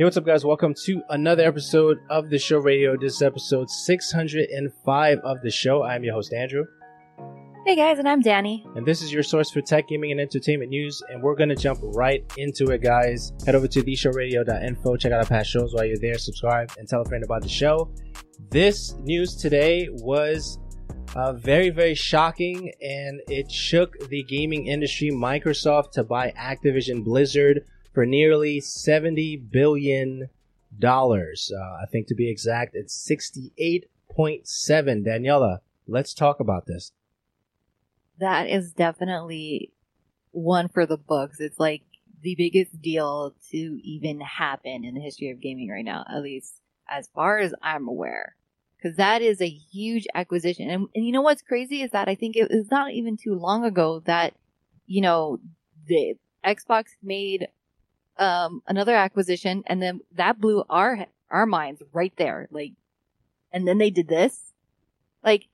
[0.00, 0.46] Hey, what's up, guys?
[0.46, 2.96] Welcome to another episode of the show radio.
[2.96, 5.82] This is episode 605 of the show.
[5.82, 6.64] I'm your host, Andrew.
[7.66, 8.66] Hey guys, and I'm Danny.
[8.76, 11.02] And this is your source for tech, gaming, and entertainment news.
[11.10, 13.34] And we're going to jump right into it, guys.
[13.44, 14.96] Head over to theshowradio.info.
[14.96, 16.16] Check out our past shows while you're there.
[16.16, 17.92] Subscribe and tell a friend about the show.
[18.48, 20.58] This news today was
[21.14, 25.10] uh, very, very shocking, and it shook the gaming industry.
[25.10, 30.28] Microsoft to buy Activision Blizzard for nearly $70 billion.
[30.82, 31.06] Uh,
[31.56, 33.84] I think to be exact, it's 68.7.
[35.06, 36.92] Daniela, let's talk about this.
[38.18, 39.72] That is definitely
[40.30, 41.40] one for the books.
[41.40, 41.82] It's like
[42.22, 46.54] the biggest deal to even happen in the history of gaming right now, at least
[46.88, 48.36] as far as I'm aware.
[48.82, 50.70] Cause that is a huge acquisition.
[50.70, 53.34] And, and you know what's crazy is that I think it was not even too
[53.34, 54.34] long ago that,
[54.86, 55.38] you know,
[55.86, 57.48] the Xbox made
[58.20, 62.46] um, another acquisition, and then that blew our our minds right there.
[62.52, 62.72] Like,
[63.52, 64.52] and then they did this.
[65.24, 65.48] Like,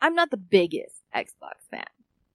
[0.00, 1.84] I'm not the biggest Xbox fan,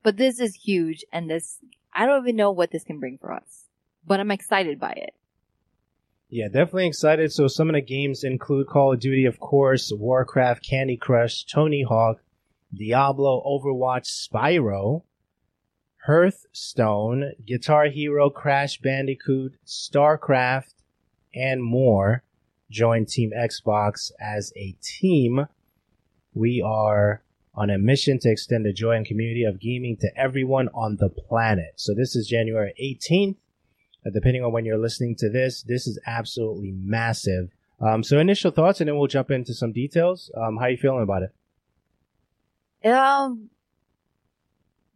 [0.03, 1.59] but this is huge, and this
[1.93, 3.65] I don't even know what this can bring for us,
[4.05, 5.13] but I'm excited by it.
[6.29, 7.31] Yeah, definitely excited.
[7.31, 11.83] So some of the games include Call of Duty, of course, Warcraft, Candy Crush, Tony
[11.83, 12.17] Hawk,
[12.73, 15.03] Diablo, Overwatch, Spyro,
[16.07, 20.73] Hearthstone, Guitar Hero, Crash Bandicoot, StarCraft,
[21.35, 22.23] and more
[22.71, 25.47] join Team Xbox as a team.
[26.33, 30.69] We are on a mission to extend the joy and community of gaming to everyone
[30.73, 31.73] on the planet.
[31.75, 33.35] So this is January 18th.
[34.05, 37.49] Uh, depending on when you're listening to this, this is absolutely massive.
[37.81, 40.31] Um, so initial thoughts, and then we'll jump into some details.
[40.37, 42.89] Um, how are you feeling about it?
[42.89, 43.49] Um,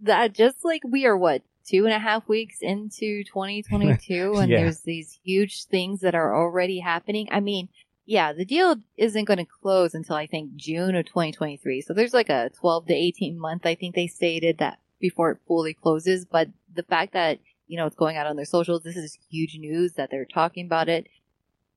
[0.01, 4.57] that just like we are what two and a half weeks into 2022 and Yeah.
[4.62, 7.28] there's these huge things that are already happening.
[7.31, 7.69] I mean,
[8.06, 11.81] yeah, the deal isn't going to close until I think June of 2023.
[11.81, 15.38] So there's like a 12 to 18 month, I think they stated that before it
[15.47, 16.25] fully closes.
[16.25, 19.57] But the fact that, you know, it's going out on their socials, this is huge
[19.57, 21.07] news that they're talking about it.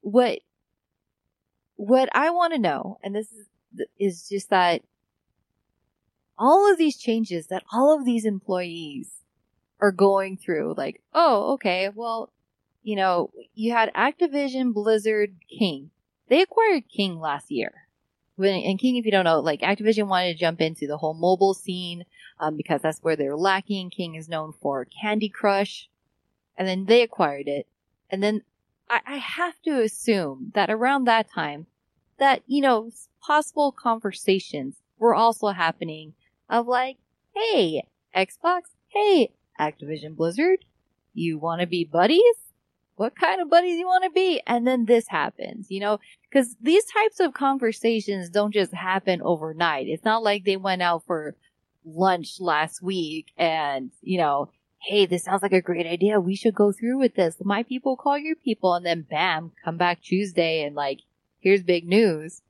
[0.01, 0.41] What,
[1.77, 3.47] what I want to know, and this is,
[3.99, 4.83] is just that
[6.39, 9.11] all of these changes that all of these employees
[9.81, 12.31] are going through, like, oh, okay, well,
[12.83, 15.91] you know, you had Activision, Blizzard, King.
[16.29, 17.73] They acquired King last year.
[18.37, 21.15] When, and King, if you don't know, like Activision wanted to jump into the whole
[21.15, 22.05] mobile scene,
[22.41, 23.91] um, because that's where they're lacking.
[23.91, 25.89] King is known for Candy Crush.
[26.57, 27.67] And then they acquired it.
[28.11, 28.43] And then
[28.89, 31.67] I, I have to assume that around that time,
[32.19, 32.91] that, you know,
[33.21, 36.15] possible conversations were also happening
[36.49, 36.99] of like,
[37.35, 40.65] hey, Xbox, hey, Activision Blizzard,
[41.13, 42.23] you want to be buddies?
[42.97, 44.41] What kind of buddies you want to be?
[44.47, 49.89] And then this happens, you know, because these types of conversations don't just happen overnight.
[49.89, 51.35] It's not like they went out for
[51.85, 56.21] lunch last week and, you know, hey, this sounds like a great idea.
[56.21, 57.37] We should go through with this.
[57.43, 61.01] My people call your people and then bam, come back Tuesday and like,
[61.41, 62.43] here's big news.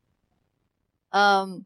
[1.12, 1.64] Um,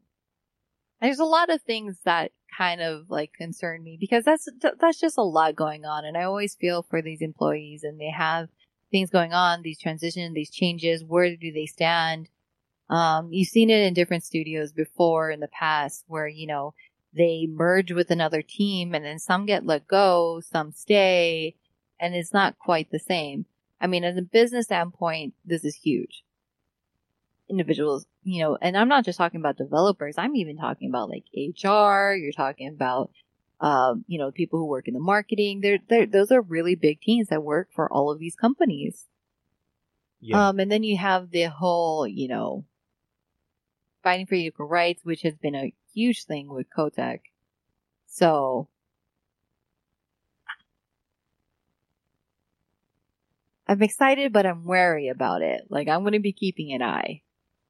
[1.01, 4.47] there's a lot of things that kind of like concern me because that's
[4.79, 6.05] that's just a lot going on.
[6.05, 8.49] And i always feel for these employees and they have
[8.91, 11.03] things going on these transitions these changes.
[11.03, 12.29] Where do they stand?
[12.89, 16.73] Um you've seen it in different studios before in the past where you know
[17.15, 21.55] they merge with another team and then some get let go some stay
[21.99, 23.45] and it's not quite the same.
[23.79, 26.23] I mean as a business standpoint this is huge
[27.49, 30.15] individuals, you know, and I'm not just talking about developers.
[30.17, 32.13] I'm even talking about like HR.
[32.13, 33.11] You're talking about,
[33.59, 35.61] um, you know, people who work in the marketing.
[35.61, 39.05] They're, they're, those are really big teams that work for all of these companies.
[40.21, 40.49] Yeah.
[40.49, 42.65] Um, and then you have the whole, you know,
[44.03, 47.21] fighting for equal rights, which has been a huge thing with Kotick.
[48.07, 48.67] So,
[53.69, 55.67] I'm excited, but I'm wary about it.
[55.69, 57.21] Like, I'm going to be keeping an eye.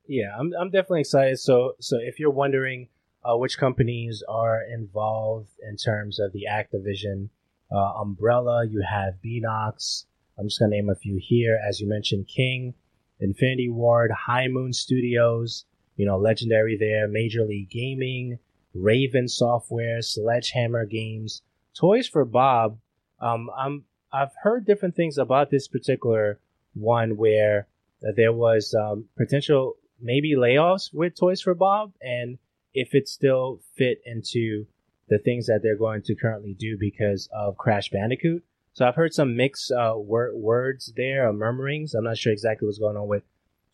[0.09, 1.37] Yeah, I'm I'm definitely excited.
[1.37, 2.89] So so if you're wondering
[3.23, 7.29] uh, which companies are involved in terms of the Activision
[7.71, 11.59] uh, umbrella, you have Beenox, I'm just going to name a few here.
[11.67, 12.73] As you mentioned, King,
[13.19, 15.65] Infinity Ward, High Moon Studios,
[15.95, 18.39] you know, legendary there, Major League Gaming,
[18.73, 21.43] Raven Software, Sledgehammer Games,
[21.75, 22.79] Toys for Bob.
[23.21, 26.39] Um, I'm I've heard different things about this particular
[26.73, 27.67] one where
[28.15, 32.37] there was um, potential maybe layoffs with Toys for Bob, and
[32.73, 34.65] if it still fit into
[35.09, 38.43] the things that they're going to currently do because of Crash Bandicoot.
[38.73, 41.93] So I've heard some mixed uh, wor- words there, or murmurings.
[41.93, 43.23] I'm not sure exactly what's going on with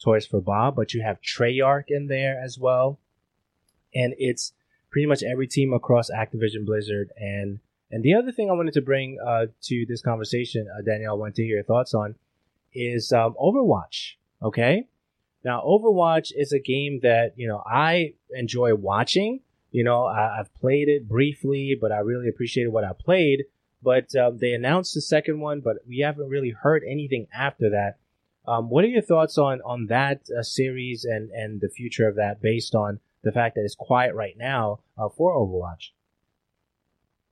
[0.03, 2.99] Toys for Bob, but you have Treyarch in there as well,
[3.93, 4.53] and it's
[4.89, 7.11] pretty much every team across Activision Blizzard.
[7.17, 7.59] And
[7.91, 11.17] and the other thing I wanted to bring uh, to this conversation, uh, Danielle, I
[11.17, 12.15] want to hear your thoughts on,
[12.73, 14.13] is um, Overwatch.
[14.41, 14.87] Okay,
[15.45, 19.41] now Overwatch is a game that you know I enjoy watching.
[19.71, 23.43] You know, I, have played it briefly, but I really appreciated what I played.
[23.83, 27.97] But um, they announced the second one, but we haven't really heard anything after that.
[28.47, 32.15] Um, what are your thoughts on on that uh, series and and the future of
[32.15, 35.91] that, based on the fact that it's quiet right now uh, for Overwatch.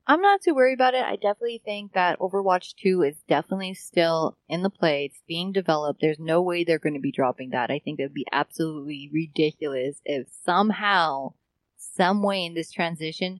[0.05, 1.03] I'm not too worried about it.
[1.03, 5.05] I definitely think that Overwatch 2 is definitely still in the play.
[5.05, 6.01] It's being developed.
[6.01, 7.71] There's no way they're going to be dropping that.
[7.71, 11.33] I think it would be absolutely ridiculous if somehow,
[11.77, 13.39] some way in this transition,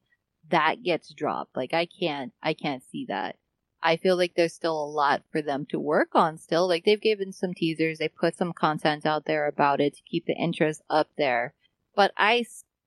[0.50, 1.58] that gets dropped.
[1.58, 3.36] Like I can't, I can't see that.
[3.82, 6.68] I feel like there's still a lot for them to work on still.
[6.68, 10.26] Like they've given some teasers, they put some content out there about it to keep
[10.26, 11.54] the interest up there
[11.96, 12.46] but I,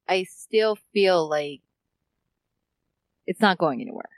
[0.08, 1.60] I still feel like
[3.26, 4.08] it's not going anywhere.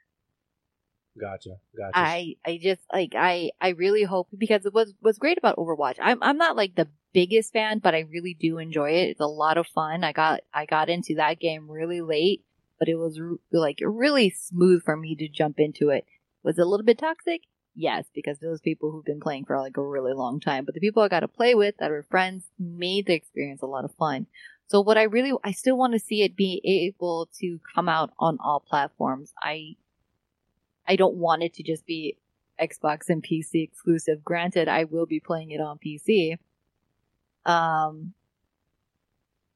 [1.20, 1.56] Gotcha.
[1.76, 1.98] Gotcha.
[1.98, 5.96] I, I just like, I, I really hope because it was, what's great about Overwatch.
[6.00, 9.10] I'm, I'm not like the biggest fan, but I really do enjoy it.
[9.10, 10.04] It's a lot of fun.
[10.04, 12.44] I got, I got into that game really late,
[12.78, 16.06] but it was re- like really smooth for me to jump into it.
[16.44, 17.42] Was it a little bit toxic?
[17.74, 20.80] Yes, because those people who've been playing for like a really long time, but the
[20.80, 23.94] people I got to play with that were friends made the experience a lot of
[23.94, 24.26] fun.
[24.68, 28.12] So what I really, I still want to see it be able to come out
[28.18, 29.32] on all platforms.
[29.42, 29.76] I,
[30.86, 32.18] I don't want it to just be
[32.60, 34.22] Xbox and PC exclusive.
[34.22, 36.36] Granted, I will be playing it on PC.
[37.46, 38.12] Um,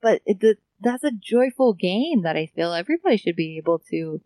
[0.01, 4.23] but it, the, that's a joyful game that I feel everybody should be able to,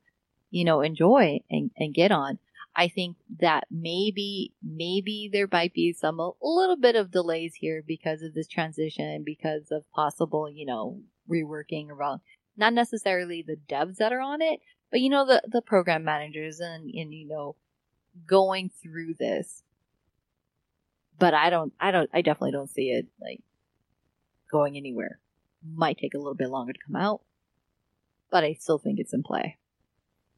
[0.51, 2.39] you know, enjoy and, and get on.
[2.79, 7.83] I think that maybe, maybe there might be some, a little bit of delays here
[7.85, 12.21] because of this transition because of possible, you know, reworking around,
[12.55, 16.61] not necessarily the devs that are on it, but you know, the, the program managers
[16.61, 17.57] and, and, you know,
[18.27, 19.63] going through this.
[21.19, 23.41] But I don't, I don't, I definitely don't see it like
[24.53, 25.19] going anywhere.
[25.75, 27.23] Might take a little bit longer to come out,
[28.31, 29.57] but I still think it's in play.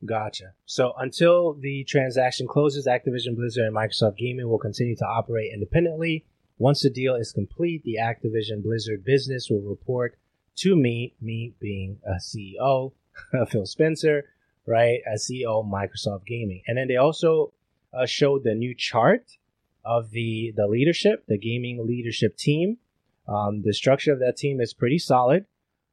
[0.05, 0.53] Gotcha.
[0.65, 6.25] So until the transaction closes, Activision Blizzard and Microsoft Gaming will continue to operate independently.
[6.59, 10.17] Once the deal is complete, the Activision Blizzard business will report
[10.57, 12.93] to me, me being a CEO,
[13.49, 14.25] Phil Spencer,
[14.67, 16.63] right, as CEO of Microsoft Gaming.
[16.67, 17.53] And then they also
[17.93, 19.39] uh, showed the new chart
[19.85, 22.79] of the the leadership, the gaming leadership team.
[23.27, 25.47] Um, the structure of that team is pretty solid,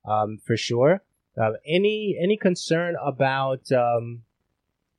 [0.05, 1.01] um, for sure.
[1.39, 3.71] Uh, any any concern about?
[3.71, 4.23] Um,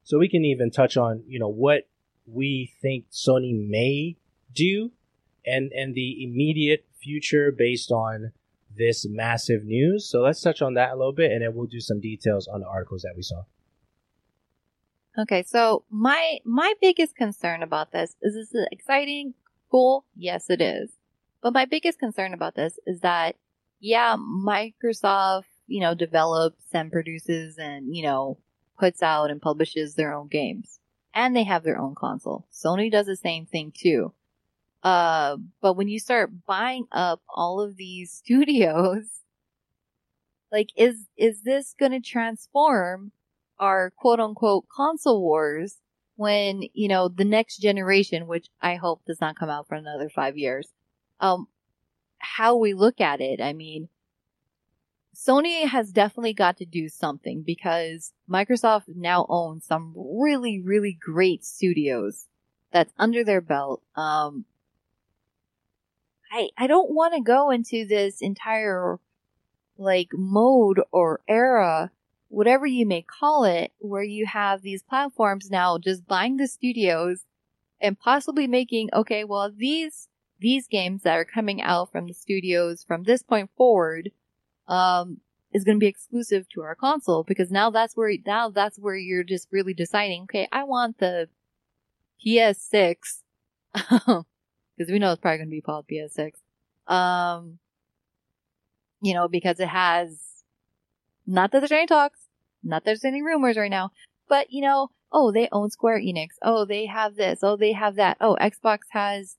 [0.03, 1.89] so we can even touch on you know what
[2.27, 4.17] we think Sony may
[4.55, 4.91] do,
[5.45, 8.33] and and the immediate future based on
[8.77, 10.09] this massive news.
[10.09, 12.61] So let's touch on that a little bit, and then we'll do some details on
[12.61, 13.45] the articles that we saw.
[15.19, 19.35] Okay, so my my biggest concern about this is this is exciting,
[19.71, 20.05] cool?
[20.15, 20.91] Yes, it is.
[21.43, 23.37] But my biggest concern about this is that
[23.81, 28.39] yeah, Microsoft you know, develops and produces and, you know,
[28.79, 30.79] puts out and publishes their own games.
[31.15, 32.47] And they have their own console.
[32.53, 34.13] Sony does the same thing too.
[34.83, 39.05] Uh, but when you start buying up all of these studios,
[40.53, 43.13] like, is, is this gonna transform
[43.59, 45.79] our quote unquote console wars
[46.17, 50.09] when, you know, the next generation, which I hope does not come out for another
[50.09, 50.73] five years,
[51.21, 51.49] um,
[52.19, 53.41] how we look at it.
[53.41, 53.89] I mean,
[55.17, 61.43] Sony has definitely got to do something because Microsoft now owns some really, really great
[61.43, 62.27] studios
[62.71, 63.83] that's under their belt.
[63.97, 64.45] Um,
[66.31, 68.99] I, I don't want to go into this entire
[69.79, 71.91] like mode or era,
[72.29, 77.25] whatever you may call it, where you have these platforms now just buying the studios
[77.81, 80.09] and possibly making, okay, well, these,
[80.41, 84.11] these games that are coming out from the studios from this point forward,
[84.69, 85.19] um,
[85.53, 88.97] is going to be exclusive to our console because now that's where now that's where
[88.97, 90.25] you're just really deciding.
[90.25, 91.29] Okay, I want the
[92.25, 92.97] PS6
[93.73, 94.25] because
[94.89, 96.33] we know it's probably going to be called PS6.
[96.93, 97.59] Um,
[99.01, 100.19] you know, because it has,
[101.27, 102.21] not that there's any talks,
[102.63, 103.91] not that there's any rumors right now,
[104.29, 106.29] but you know, oh, they own Square Enix.
[106.43, 107.41] Oh, they have this.
[107.43, 108.17] Oh, they have that.
[108.21, 109.37] Oh, Xbox has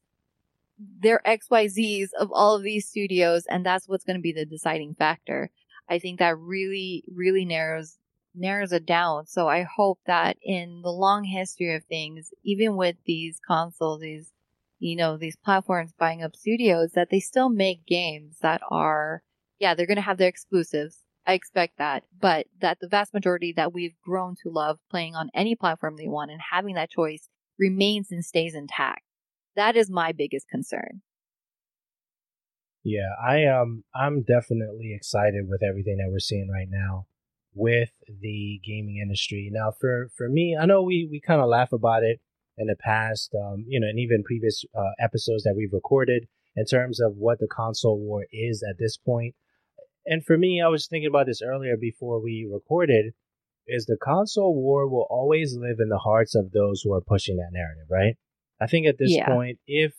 [0.77, 4.95] their XYZs of all of these studios, and that's what's going to be the deciding
[4.95, 5.49] factor.
[5.89, 7.97] I think that really, really narrows
[8.35, 9.25] narrows it down.
[9.25, 14.31] So I hope that in the long history of things, even with these consoles, these
[14.79, 19.23] you know, these platforms buying up studios, that they still make games that are,
[19.59, 21.03] yeah, they're going to have their exclusives.
[21.25, 25.29] I expect that, but that the vast majority that we've grown to love playing on
[25.33, 27.27] any platform they want and having that choice
[27.59, 29.01] remains and stays intact.
[29.57, 31.01] That is my biggest concern.
[32.83, 37.07] Yeah, I um I'm definitely excited with everything that we're seeing right now
[37.53, 39.49] with the gaming industry.
[39.51, 42.21] Now for for me, I know we we kind of laugh about it
[42.57, 46.65] in the past, um, you know, and even previous uh, episodes that we've recorded in
[46.65, 49.35] terms of what the console war is at this point.
[50.05, 53.13] And for me, I was thinking about this earlier before we recorded.
[53.69, 57.35] Is the console war will always live in the hearts of those who are pushing
[57.35, 58.15] that narrative, right?
[58.59, 59.27] I think at this yeah.
[59.27, 59.93] point, if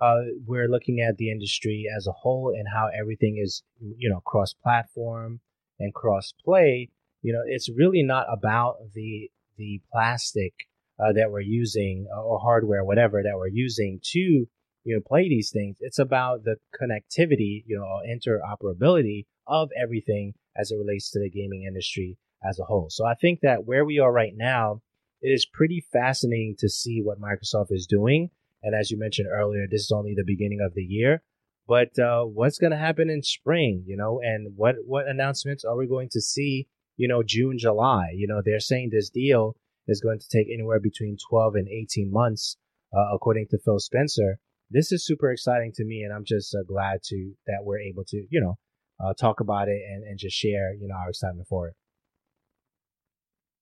[0.00, 4.20] uh, we're looking at the industry as a whole and how everything is, you know,
[4.20, 5.40] cross-platform
[5.78, 6.90] and cross-play,
[7.22, 10.52] you know, it's really not about the the plastic
[11.00, 14.46] uh, that we're using uh, or hardware, whatever that we're using to
[14.86, 15.76] you know play these things.
[15.80, 21.64] It's about the connectivity, you know, interoperability of everything as it relates to the gaming
[21.66, 22.16] industry
[22.48, 22.86] as a whole.
[22.88, 24.80] So I think that where we are right now,
[25.26, 28.30] it is pretty fascinating to see what Microsoft is doing.
[28.62, 31.24] And as you mentioned earlier, this is only the beginning of the year.
[31.66, 35.76] But uh, what's going to happen in spring, you know, and what what announcements are
[35.76, 38.12] we going to see, you know, June, July?
[38.14, 39.56] You know, they're saying this deal
[39.88, 42.56] is going to take anywhere between 12 and 18 months,
[42.96, 44.38] uh, according to Phil Spencer.
[44.70, 48.04] This is super exciting to me, and I'm just uh, glad to that we're able
[48.10, 48.58] to, you know,
[49.04, 51.74] uh, talk about it and, and just share, you know, our excitement for it.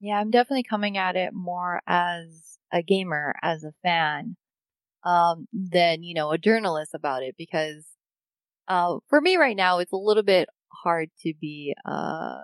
[0.05, 4.37] Yeah, I'm definitely coming at it more as a gamer, as a fan,
[5.05, 7.87] um, than you know a journalist about it because
[8.69, 12.43] uh, for me right now it's a little bit hard to be uh,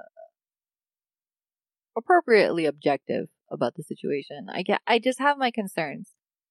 [1.96, 4.48] appropriately objective about the situation.
[4.52, 6.10] I get, I just have my concerns.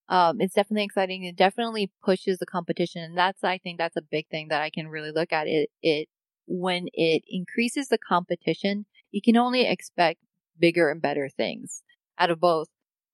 [0.10, 1.24] Um, it's definitely exciting.
[1.24, 3.04] It definitely pushes the competition.
[3.04, 5.70] And that's, I think that's a big thing that I can really look at it.
[5.82, 6.10] It,
[6.48, 10.20] when it increases the competition, you can only expect
[10.60, 11.84] bigger and better things
[12.18, 12.68] out of both.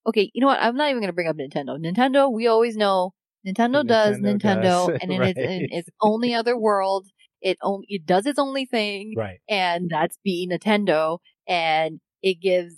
[0.08, 0.32] Okay.
[0.34, 0.62] You know what?
[0.62, 1.78] I'm not even going to bring up Nintendo.
[1.80, 3.14] Nintendo, we always know
[3.46, 5.00] Nintendo, Nintendo does Nintendo, does.
[5.02, 5.36] and right.
[5.36, 7.08] it's in its only other world.
[7.42, 9.14] It only, it does its only thing.
[9.16, 9.40] Right.
[9.48, 11.20] And that's be Nintendo.
[11.48, 12.76] And it gives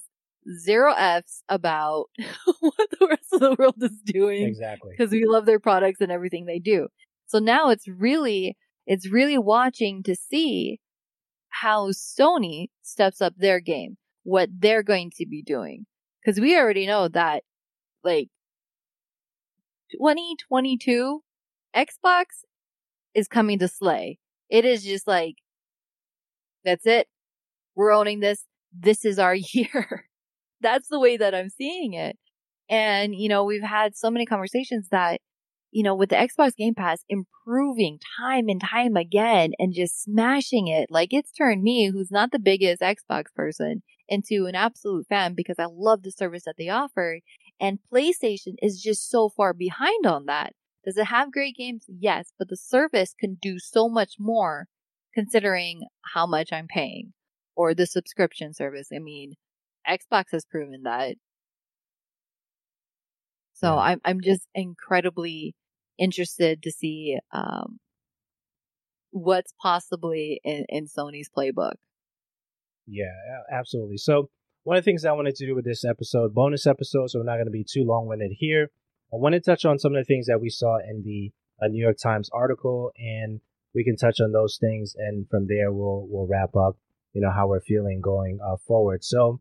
[0.59, 2.05] zero F's about
[2.59, 4.43] what the rest of the world is doing.
[4.43, 4.93] Exactly.
[4.97, 6.87] Because we love their products and everything they do.
[7.27, 10.79] So now it's really, it's really watching to see
[11.49, 13.97] how Sony steps up their game,
[14.27, 15.85] what they're going to be doing.
[16.25, 17.43] Cause we already know that
[18.03, 18.27] like
[19.93, 21.21] 2022
[21.75, 22.25] Xbox
[23.13, 24.19] is coming to slay.
[24.49, 25.35] It is just like,
[26.65, 27.07] that's it.
[27.75, 28.43] We're owning this.
[28.77, 30.07] This is our year
[30.61, 32.17] that's the way that I'm seeing it.
[32.69, 35.21] And, you know, we've had so many conversations that,
[35.71, 40.67] you know, with the Xbox Game Pass improving time and time again and just smashing
[40.67, 45.33] it, like it's turned me, who's not the biggest Xbox person, into an absolute fan
[45.33, 47.19] because I love the service that they offer.
[47.59, 50.53] And PlayStation is just so far behind on that.
[50.85, 51.85] Does it have great games?
[51.87, 54.67] Yes, but the service can do so much more
[55.13, 55.81] considering
[56.13, 57.13] how much I'm paying
[57.55, 58.89] or the subscription service.
[58.93, 59.33] I mean,
[59.87, 61.15] Xbox has proven that.
[63.53, 63.81] So yeah.
[63.81, 65.55] I'm I'm just incredibly
[65.97, 67.79] interested to see um,
[69.09, 71.73] what's possibly in, in Sony's playbook.
[72.87, 73.11] Yeah,
[73.51, 73.97] absolutely.
[73.97, 74.29] So
[74.63, 77.25] one of the things I wanted to do with this episode, bonus episode, so we're
[77.25, 78.71] not going to be too long-winded here.
[79.13, 81.67] I want to touch on some of the things that we saw in the uh,
[81.67, 83.39] New York Times article, and
[83.73, 86.77] we can touch on those things, and from there we'll we'll wrap up.
[87.13, 89.03] You know how we're feeling going uh, forward.
[89.03, 89.39] So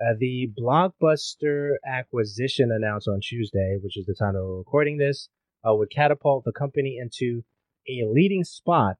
[0.00, 5.28] uh, the Blockbuster acquisition announced on Tuesday, which is the time that we're recording this,
[5.66, 7.42] uh, would catapult the company into
[7.88, 8.96] a leading spot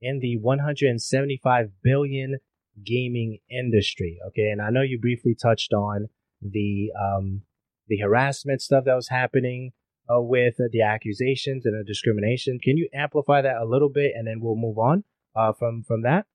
[0.00, 2.38] in the 175 billion
[2.84, 4.18] gaming industry.
[4.28, 6.08] Okay, and I know you briefly touched on
[6.40, 7.42] the um,
[7.88, 9.72] the harassment stuff that was happening
[10.08, 12.58] uh, with uh, the accusations and the discrimination.
[12.62, 15.04] Can you amplify that a little bit, and then we'll move on
[15.36, 16.26] uh, from from that?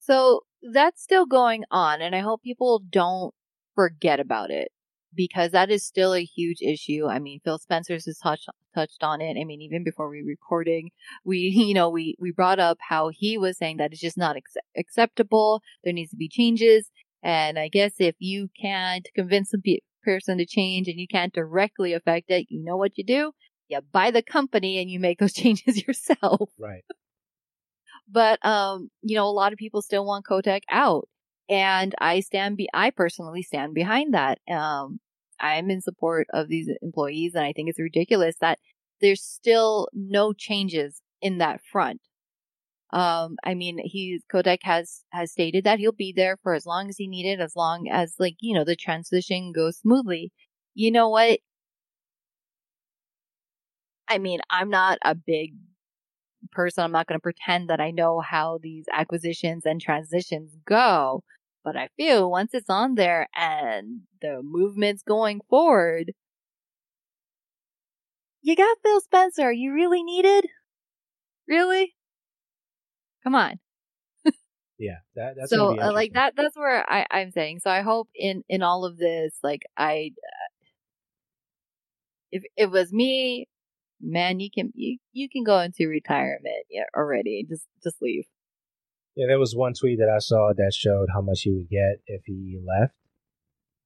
[0.00, 0.40] So
[0.72, 3.34] that's still going on, and I hope people don't
[3.74, 4.72] forget about it.
[5.14, 7.06] Because that is still a huge issue.
[7.08, 9.36] I mean, Phil Spencer's has touched touched on it.
[9.38, 10.90] I mean, even before we recording,
[11.24, 14.36] we you know we we brought up how he was saying that it's just not
[14.36, 15.62] ex- acceptable.
[15.84, 16.90] There needs to be changes,
[17.22, 21.92] and I guess if you can't convince a person to change and you can't directly
[21.92, 23.32] affect it, you know what you do?
[23.68, 26.50] You buy the company and you make those changes yourself.
[26.58, 26.84] Right.
[28.10, 31.08] But um, you know, a lot of people still want Kotick out.
[31.48, 34.38] And I stand be I personally stand behind that.
[34.50, 35.00] Um
[35.40, 38.58] I'm in support of these employees and I think it's ridiculous that
[39.00, 42.00] there's still no changes in that front.
[42.92, 46.88] Um, I mean, he Kotick has has stated that he'll be there for as long
[46.90, 50.32] as he needed, as long as like you know the transition goes smoothly.
[50.74, 51.40] You know what?
[54.08, 55.54] I mean, I'm not a big
[56.52, 56.84] person.
[56.84, 61.24] I'm not going to pretend that I know how these acquisitions and transitions go.
[61.64, 66.12] But I feel once it's on there and the movement's going forward,
[68.42, 69.52] you got Phil Spencer.
[69.52, 70.46] You really needed?
[71.46, 71.94] Really?
[73.22, 73.60] Come on.
[74.78, 76.34] Yeah, that, that's so uh, like that.
[76.36, 77.60] That's where I, I'm saying.
[77.60, 80.50] So I hope in in all of this, like I, uh,
[82.32, 83.46] if it was me,
[84.02, 86.66] man, you can you you can go into retirement
[86.96, 87.46] already.
[87.48, 88.24] Just just leave.
[89.14, 92.00] Yeah, there was one tweet that I saw that showed how much he would get
[92.06, 92.94] if he left.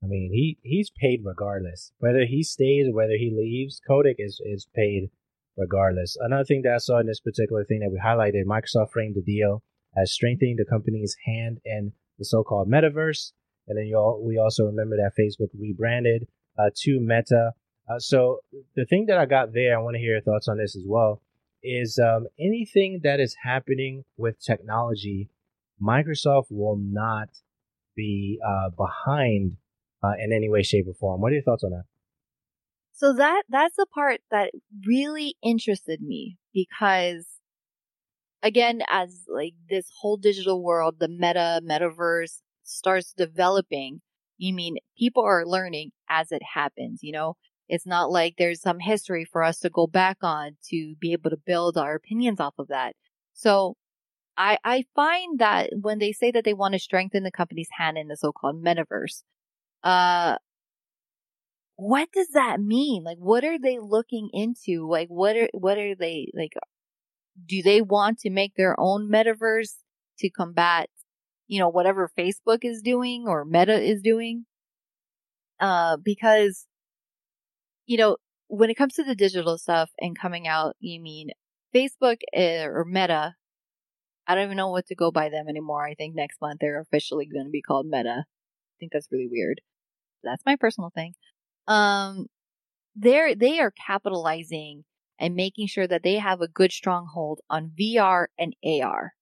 [0.02, 1.92] I mean, he he's paid regardless.
[1.98, 5.10] Whether he stays or whether he leaves, Kotick is is paid
[5.56, 6.16] regardless.
[6.20, 9.22] Another thing that I saw in this particular thing that we highlighted, Microsoft framed the
[9.22, 9.62] deal
[9.96, 13.32] as strengthening the company's hand in the so-called metaverse.
[13.66, 17.52] And then you all, we also remember that Facebook rebranded uh, to Meta.
[17.88, 18.40] Uh, so
[18.74, 20.84] the thing that I got there, I want to hear your thoughts on this as
[20.86, 21.20] well,
[21.62, 25.28] is um, anything that is happening with technology,
[25.82, 27.28] Microsoft will not
[27.94, 29.56] be uh, behind
[30.02, 31.20] uh, in any way, shape, or form.
[31.20, 31.84] What are your thoughts on that?
[32.92, 34.52] So that that's the part that
[34.86, 37.26] really interested me because
[38.42, 44.00] again as like this whole digital world, the meta metaverse starts developing,
[44.38, 47.36] you mean people are learning as it happens, you know?
[47.68, 51.30] It's not like there's some history for us to go back on to be able
[51.30, 52.94] to build our opinions off of that.
[53.32, 53.76] So
[54.36, 57.98] I, I find that when they say that they want to strengthen the company's hand
[57.98, 59.22] in the so-called metaverse,
[59.82, 60.36] uh,
[61.76, 63.02] what does that mean?
[63.04, 64.88] Like, what are they looking into?
[64.88, 66.52] Like, what are, what are they, like,
[67.44, 69.74] do they want to make their own metaverse
[70.20, 70.88] to combat,
[71.46, 74.46] you know, whatever Facebook is doing or Meta is doing?
[75.60, 76.66] Uh, because,
[77.86, 78.16] you know,
[78.48, 81.30] when it comes to the digital stuff and coming out, you mean
[81.74, 83.34] Facebook uh, or Meta.
[84.26, 85.86] I don't even know what to go by them anymore.
[85.86, 88.24] I think next month they're officially going to be called Meta.
[88.26, 89.60] I think that's really weird.
[90.24, 91.14] That's my personal thing.
[91.68, 92.26] Um,
[92.96, 94.84] they're, they are capitalizing
[95.18, 99.12] and making sure that they have a good stronghold on VR and AR.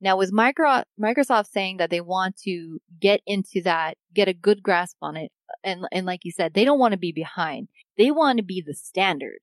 [0.00, 4.96] Now, with Microsoft saying that they want to get into that, get a good grasp
[5.00, 5.32] on it,
[5.64, 7.68] and and like you said, they don't want to be behind.
[7.96, 9.40] They want to be the standard.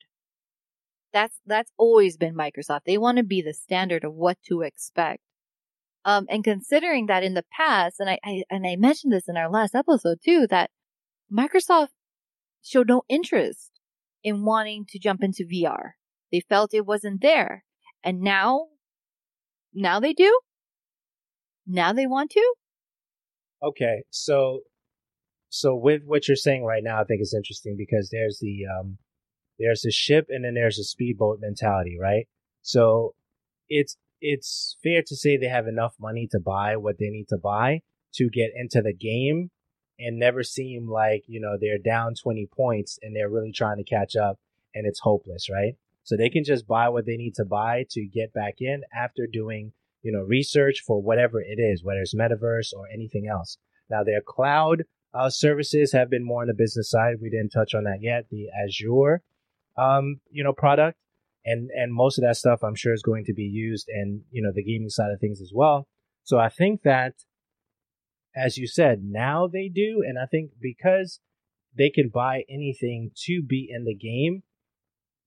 [1.12, 2.82] That's that's always been Microsoft.
[2.86, 5.22] They want to be the standard of what to expect.
[6.06, 9.38] Um, and considering that in the past, and I, I and I mentioned this in
[9.38, 10.70] our last episode too, that
[11.32, 11.90] Microsoft
[12.62, 13.72] showed no interest
[14.24, 15.92] in wanting to jump into VR.
[16.32, 17.64] They felt it wasn't there.
[18.04, 18.68] And now,
[19.74, 20.40] now they do?
[21.66, 22.54] Now they want to?
[23.64, 24.60] Okay, so
[25.50, 28.98] so with what you're saying right now, I think it's interesting because there's the um
[29.60, 32.28] there's a ship and then there's a speedboat mentality, right?
[32.62, 33.14] So
[33.70, 37.38] it's it's fair to say they have enough money to buy what they need to
[37.38, 37.82] buy
[38.16, 39.50] to get into the game
[40.00, 43.84] and never seem like, you know, they're down 20 points and they're really trying to
[43.84, 44.38] catch up
[44.74, 45.74] and it's hopeless, right?
[46.04, 49.28] So they can just buy what they need to buy to get back in after
[49.32, 53.58] doing, you know, research for whatever it is, whether it's metaverse or anything else.
[53.90, 57.16] Now their cloud uh, services have been more on the business side.
[57.22, 58.26] We didn't touch on that yet.
[58.30, 59.22] The Azure,
[59.78, 60.98] um, you know, product
[61.46, 64.42] and, and most of that stuff I'm sure is going to be used in, you
[64.42, 65.88] know, the gaming side of things as well.
[66.24, 67.14] So I think that
[68.36, 70.04] as you said, now they do.
[70.06, 71.20] And I think because
[71.78, 74.44] they can buy anything to be in the game,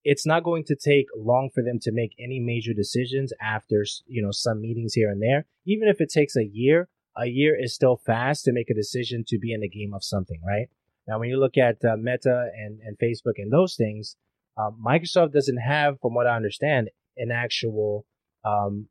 [0.09, 4.23] it's not going to take long for them to make any major decisions after, you
[4.23, 5.47] know, some meetings here and there.
[5.67, 9.25] Even if it takes a year, a year is still fast to make a decision
[9.27, 10.69] to be in the game of something, right?
[11.09, 14.15] Now, when you look at uh, Meta and, and Facebook and those things,
[14.57, 18.07] uh, Microsoft doesn't have, from what I understand, an actual,
[18.45, 18.87] um,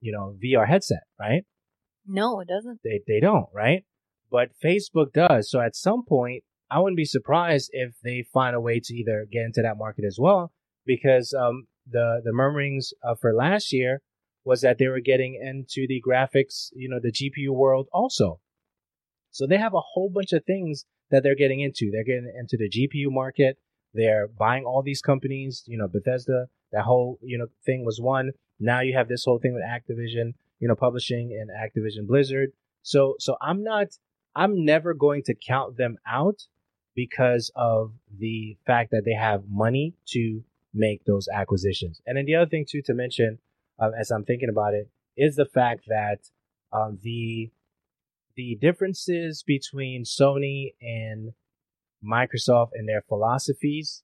[0.00, 1.42] you know, VR headset, right?
[2.06, 2.78] No, it doesn't.
[2.84, 3.84] They they don't, right?
[4.30, 5.50] But Facebook does.
[5.50, 9.26] So at some point, I wouldn't be surprised if they find a way to either
[9.30, 10.52] get into that market as well,
[10.90, 14.02] because um, the the murmurings uh, for last year
[14.44, 18.40] was that they were getting into the graphics, you know, the GPU world also.
[19.30, 21.90] So they have a whole bunch of things that they're getting into.
[21.92, 23.58] They're getting into the GPU market.
[23.94, 25.62] They're buying all these companies.
[25.66, 26.46] You know, Bethesda.
[26.72, 28.32] That whole you know thing was one.
[28.58, 32.50] Now you have this whole thing with Activision, you know, publishing and Activision Blizzard.
[32.82, 33.88] So so I'm not.
[34.34, 36.46] I'm never going to count them out
[36.94, 42.00] because of the fact that they have money to make those acquisitions.
[42.06, 43.38] And then the other thing too to mention,
[43.78, 46.18] uh, as I'm thinking about it, is the fact that
[46.72, 47.50] um, the
[48.36, 51.32] the differences between Sony and
[52.04, 54.02] Microsoft and their philosophies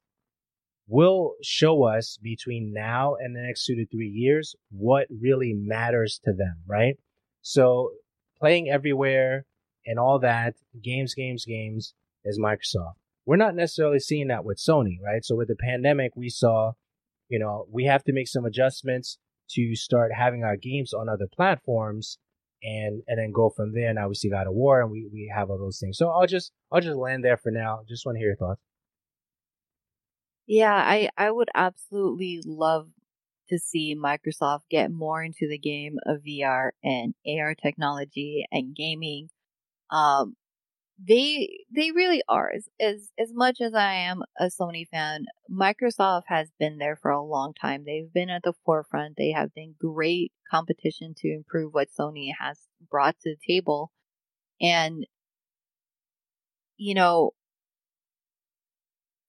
[0.89, 6.21] will show us between now and the next two to three years what really matters
[6.25, 6.97] to them, right?
[7.43, 7.93] So
[8.39, 9.47] playing everywhere
[9.87, 12.95] and all that, games, games, games is Microsoft.
[13.27, 15.25] We're not necessarily seeing that with Sony, right?
[15.25, 16.73] So with the pandemic, we saw,
[17.29, 19.19] you know, we have to make some adjustments
[19.51, 22.19] to start having our games on other platforms
[22.63, 23.93] and and then go from there.
[23.93, 25.99] Now we see God of War and we, we have all those things.
[25.99, 27.81] So I'll just I'll just land there for now.
[27.89, 28.61] Just want to hear your thoughts.
[30.47, 32.89] Yeah, I, I would absolutely love
[33.49, 39.29] to see Microsoft get more into the game of VR and AR technology and gaming.
[39.91, 40.37] Um,
[40.99, 45.27] they they really are as, as as much as I am a Sony fan.
[45.51, 47.85] Microsoft has been there for a long time.
[47.85, 49.17] They've been at the forefront.
[49.17, 53.91] They have been great competition to improve what Sony has brought to the table,
[54.61, 55.07] and
[56.79, 57.33] you know,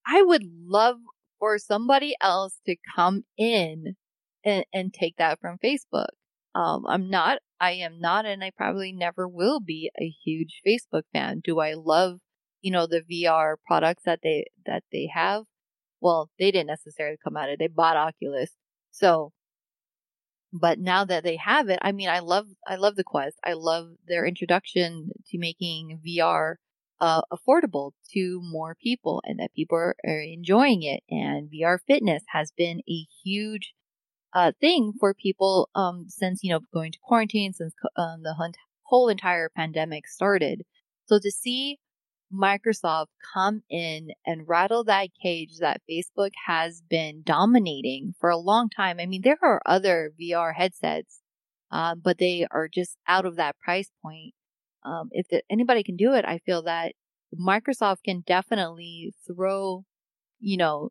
[0.05, 0.97] I would love
[1.39, 3.95] for somebody else to come in
[4.43, 6.07] and, and take that from Facebook.
[6.55, 11.03] Um, I'm not, I am not, and I probably never will be a huge Facebook
[11.13, 11.41] fan.
[11.43, 12.19] Do I love,
[12.61, 15.43] you know, the VR products that they, that they have?
[15.99, 17.59] Well, they didn't necessarily come out of it.
[17.59, 18.51] They bought Oculus.
[18.91, 19.31] So,
[20.53, 23.37] but now that they have it, I mean, I love, I love the Quest.
[23.43, 26.55] I love their introduction to making VR
[26.99, 31.03] uh, affordable to more people and that people are, are, enjoying it.
[31.09, 33.73] And VR fitness has been a huge
[34.37, 38.35] uh, thing for people um, since, you know, going to quarantine, since um, the
[38.83, 40.63] whole entire pandemic started.
[41.05, 41.79] So to see
[42.31, 48.69] Microsoft come in and rattle that cage that Facebook has been dominating for a long
[48.69, 48.97] time.
[48.99, 51.21] I mean, there are other VR headsets,
[51.71, 54.33] uh, but they are just out of that price point
[54.87, 56.93] um, if the, anybody can do it, I feel that
[57.37, 59.83] Microsoft can definitely throw,
[60.39, 60.89] you know,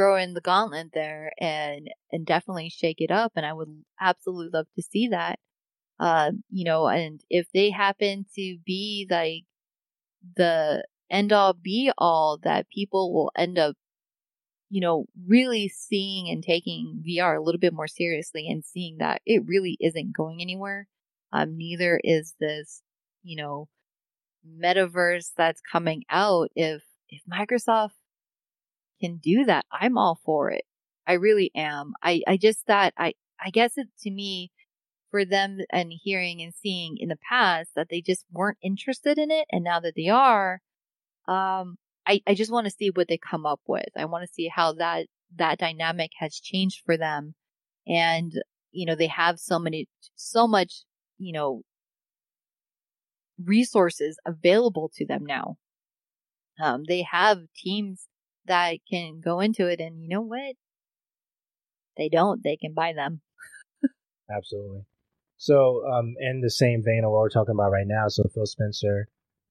[0.00, 3.32] throw in the gauntlet there and and definitely shake it up.
[3.36, 3.68] And I would
[4.00, 5.38] absolutely love to see that.
[5.98, 9.44] Uh, you know, and if they happen to be like
[10.36, 13.76] the end all be all that people will end up,
[14.70, 19.20] you know, really seeing and taking VR a little bit more seriously and seeing that
[19.26, 20.86] it really isn't going anywhere.
[21.32, 22.82] Um, neither is this
[23.22, 23.68] you know,
[24.46, 27.90] metaverse that's coming out, if, if Microsoft
[29.00, 30.64] can do that, I'm all for it.
[31.06, 31.92] I really am.
[32.02, 34.50] I, I just thought, I, I guess it to me,
[35.10, 39.30] for them and hearing and seeing in the past that they just weren't interested in
[39.30, 39.46] it.
[39.50, 40.60] And now that they are,
[41.26, 43.88] um, I, I just want to see what they come up with.
[43.96, 47.34] I want to see how that, that dynamic has changed for them.
[47.86, 48.32] And,
[48.70, 50.84] you know, they have so many, so much,
[51.18, 51.62] you know,
[53.44, 55.56] resources available to them now.
[56.62, 58.06] Um, they have teams
[58.46, 60.56] that can go into it, and you know what?
[61.96, 62.42] They don't.
[62.42, 63.20] They can buy them.
[64.34, 64.84] Absolutely.
[65.36, 68.46] So, um, in the same vein of what we're talking about right now, so Phil
[68.46, 69.08] Spencer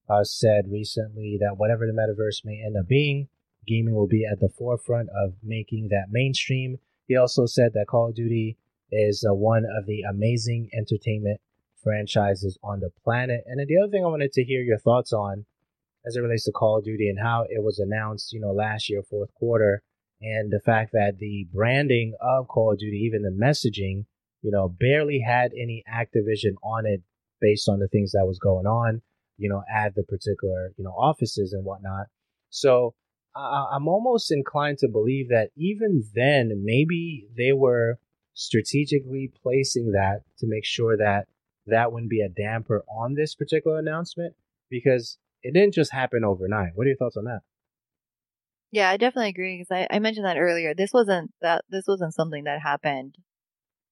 [0.08, 3.28] uh, said recently that whatever the metaverse may end up being,
[3.66, 6.78] gaming will be at the forefront of making that mainstream.
[7.06, 8.56] He also said that Call of Duty
[8.90, 11.40] is uh, one of the amazing entertainment
[11.82, 13.42] franchises on the planet.
[13.46, 15.44] And then the other thing I wanted to hear your thoughts on
[16.06, 18.88] as it relates to Call of Duty and how it was announced, you know, last
[18.88, 19.82] year, fourth quarter,
[20.22, 24.04] and the fact that the branding of Call of Duty, even the messaging,
[24.42, 27.02] you know, barely had any Activision on it
[27.40, 29.02] based on the things that was going on,
[29.38, 32.06] you know, at the particular, you know, offices and whatnot.
[32.50, 32.94] So
[33.34, 37.98] uh, I'm almost inclined to believe that even then, maybe they were
[38.34, 41.26] strategically placing that to make sure that
[41.66, 44.34] that wouldn't be a damper on this particular announcement
[44.70, 46.72] because it didn't just happen overnight.
[46.74, 47.40] What are your thoughts on that?
[48.72, 50.74] Yeah, I definitely agree because I, I mentioned that earlier.
[50.74, 53.16] This wasn't that this wasn't something that happened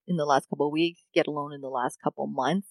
[0.06, 2.68] in the last couple weeks, get alone in the last couple months.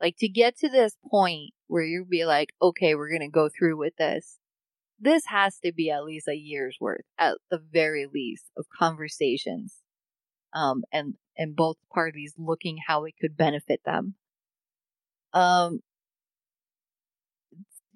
[0.00, 3.76] Like to get to this point where you'd be like, okay, we're gonna go through
[3.78, 4.38] with this.
[4.98, 9.76] this has to be at least a year's worth, at the very least, of conversations,
[10.54, 14.14] um, and and both parties looking how it could benefit them.
[15.32, 15.80] Um,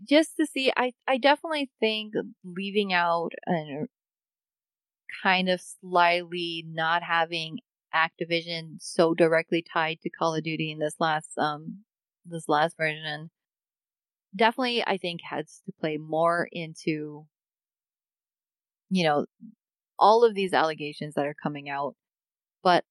[0.09, 3.89] just to see, I I definitely think leaving out and
[5.23, 7.59] kind of slyly not having
[7.95, 11.85] Activision so directly tied to Call of Duty in this last um
[12.25, 13.31] this last version
[14.35, 17.27] definitely I think has to play more into
[18.91, 19.27] you know
[19.99, 21.95] all of these allegations that are coming out
[22.63, 22.85] but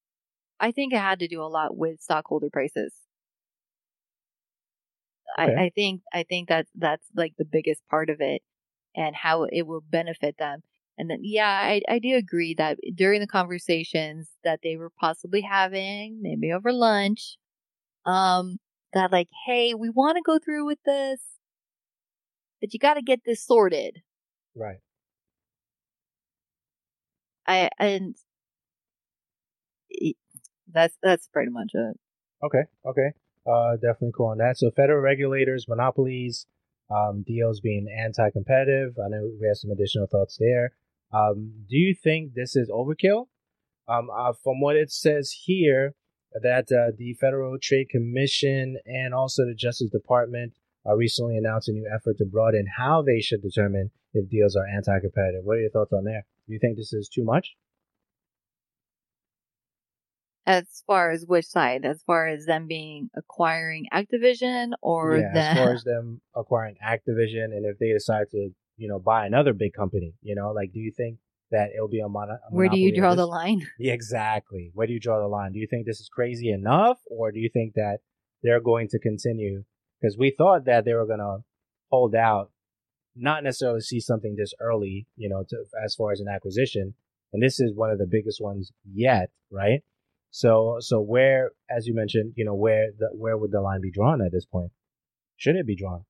[0.60, 2.94] I think it had to do a lot with stockholder prices
[5.40, 5.54] okay.
[5.56, 8.42] I, I think I think that's that's like the biggest part of it
[8.96, 10.62] and how it will benefit them
[10.98, 15.40] and then, yeah, I, I do agree that during the conversations that they were possibly
[15.40, 17.38] having, maybe over lunch,
[18.06, 18.58] um,
[18.92, 21.20] that like, hey, we want to go through with this,
[22.60, 24.02] but you got to get this sorted.
[24.54, 24.78] Right.
[27.46, 28.16] I and
[30.72, 31.96] that's that's pretty much it.
[32.42, 32.62] Okay.
[32.84, 33.12] Okay.
[33.46, 34.56] Uh, definitely cool on that.
[34.56, 36.46] So federal regulators, monopolies,
[36.90, 38.96] um, deals being anti-competitive.
[38.98, 40.72] I know we have some additional thoughts there.
[41.12, 43.26] Um, do you think this is overkill?
[43.88, 45.94] Um, uh, from what it says here,
[46.40, 50.54] that uh, the Federal Trade Commission and also the Justice Department
[50.86, 54.66] uh, recently announced a new effort to broaden how they should determine if deals are
[54.66, 55.44] anti-competitive.
[55.44, 56.24] What are your thoughts on there?
[56.46, 57.54] Do you think this is too much?
[60.46, 61.84] As far as which side?
[61.84, 65.56] As far as them being acquiring Activision or yeah, them...
[65.56, 69.52] as far as them acquiring Activision and if they decide to you know, buy another
[69.52, 70.14] big company?
[70.22, 71.18] You know, like, do you think
[71.50, 73.66] that it'll be a, mon- a Where do you draw the line?
[73.78, 74.70] Yeah, exactly.
[74.74, 75.52] Where do you draw the line?
[75.52, 77.98] Do you think this is crazy enough, or do you think that
[78.42, 79.64] they're going to continue?
[80.00, 81.38] Because we thought that they were going to
[81.90, 82.50] hold out,
[83.14, 86.94] not necessarily see something this early, you know, to, as far as an acquisition.
[87.32, 89.82] And this is one of the biggest ones yet, right?
[90.32, 93.90] So, so where, as you mentioned, you know, where the, where would the line be
[93.90, 94.72] drawn at this point?
[95.36, 96.06] Should it be drawn?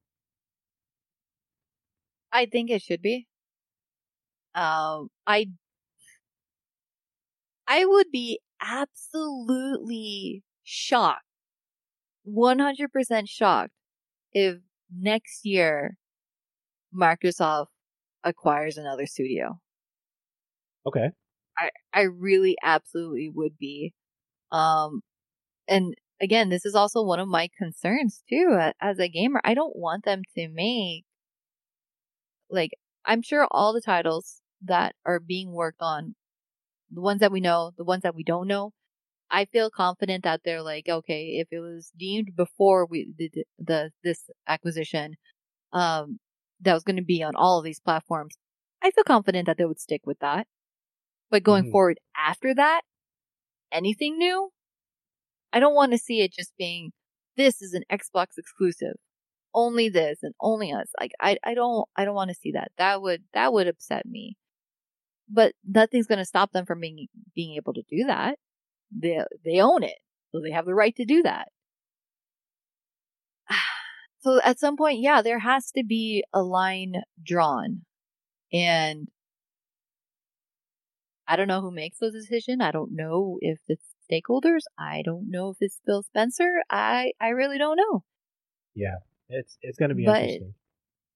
[2.33, 3.27] I think it should be.
[4.55, 5.47] Um, I,
[7.67, 11.25] I would be absolutely shocked,
[12.25, 13.73] 100% shocked
[14.33, 14.59] if
[14.95, 15.97] next year
[16.95, 17.67] Microsoft
[18.23, 19.59] acquires another studio.
[20.87, 21.11] Okay.
[21.59, 23.95] I, I really absolutely would be.
[24.53, 25.01] Um,
[25.67, 29.41] and again, this is also one of my concerns too, as a gamer.
[29.45, 31.05] I don't want them to make
[32.51, 32.73] like
[33.05, 36.15] I'm sure all the titles that are being worked on,
[36.91, 38.73] the ones that we know, the ones that we don't know,
[39.31, 43.91] I feel confident that they're like, okay, if it was deemed before we did the
[44.05, 45.15] this acquisition,
[45.73, 46.19] um,
[46.61, 48.37] that was going to be on all of these platforms,
[48.83, 50.47] I feel confident that they would stick with that.
[51.31, 51.73] But going mm-hmm.
[51.73, 52.83] forward after that,
[53.73, 54.51] anything new,
[55.53, 56.93] I don't want to see it just being
[57.37, 58.97] this is an Xbox exclusive
[59.55, 60.89] only this and only us.
[61.01, 62.73] Like I I don't I don't want to see that.
[62.79, 64.37] That would that would upset me.
[65.29, 68.39] But nothing's going to stop them from being being able to do that.
[68.97, 69.99] They they own it.
[70.33, 71.49] So they have the right to do that.
[74.25, 77.81] So at some point, yeah, there has to be a line drawn.
[78.53, 79.09] And
[81.33, 82.61] I don't know who makes those decisions.
[82.61, 84.64] I don't know if it's stakeholders.
[84.79, 86.62] I don't know if it's Bill Spencer.
[86.68, 88.05] I I really don't know.
[88.75, 88.97] Yeah.
[89.31, 90.53] It's it's going to be but, interesting.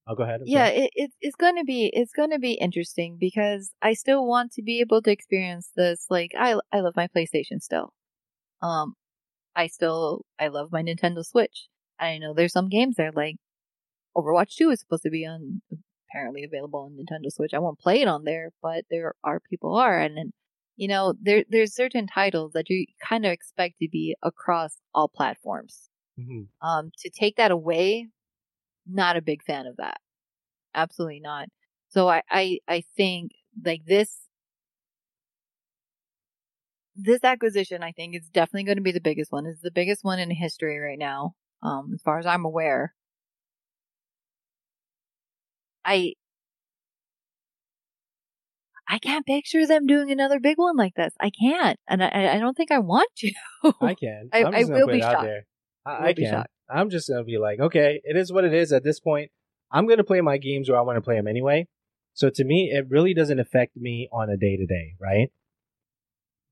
[0.07, 0.40] I'll go ahead.
[0.46, 4.26] yeah, it, it, it's going to be it's going to be interesting because I still
[4.26, 6.07] want to be able to experience this.
[6.09, 7.92] Like I I love my PlayStation still.
[8.62, 8.94] Um,
[9.55, 11.68] I still I love my Nintendo Switch.
[12.00, 13.37] I know there's some games there like
[14.16, 15.61] Overwatch 2 is supposed to be on
[16.11, 17.55] apparently available on Nintendo Switch.
[17.55, 20.33] I won't play it on there, but there are people are and then
[20.77, 25.09] you know there there's certain titles that you kind of expect to be across all
[25.09, 25.88] platforms.
[26.19, 26.66] Mm-hmm.
[26.66, 28.09] Um, to take that away,
[28.87, 29.99] not a big fan of that.
[30.75, 31.49] Absolutely not.
[31.88, 33.33] So I, I, I think
[33.64, 34.19] like this,
[36.95, 39.47] this acquisition, I think is definitely going to be the biggest one.
[39.47, 41.35] It's the biggest one in history right now.
[41.62, 42.95] Um, as far as I'm aware.
[45.87, 46.14] I,
[48.88, 51.14] I can't picture them doing another big one like this.
[51.20, 53.33] I can't, and I, I don't think I want to.
[53.81, 54.29] I can.
[54.33, 55.27] I, I will be shocked.
[55.87, 56.31] I, I can.
[56.31, 56.51] Shocked.
[56.68, 59.31] I'm just gonna be like, okay, it is what it is at this point.
[59.70, 61.68] I'm gonna play my games where I want to play them anyway.
[62.14, 65.31] So to me, it really doesn't affect me on a day to day, right?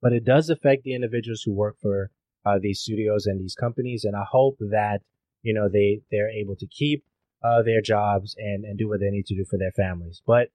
[0.00, 2.10] But it does affect the individuals who work for
[2.44, 5.00] uh, these studios and these companies, and I hope that
[5.42, 7.04] you know they they're able to keep
[7.44, 10.22] uh, their jobs and, and do what they need to do for their families.
[10.26, 10.48] But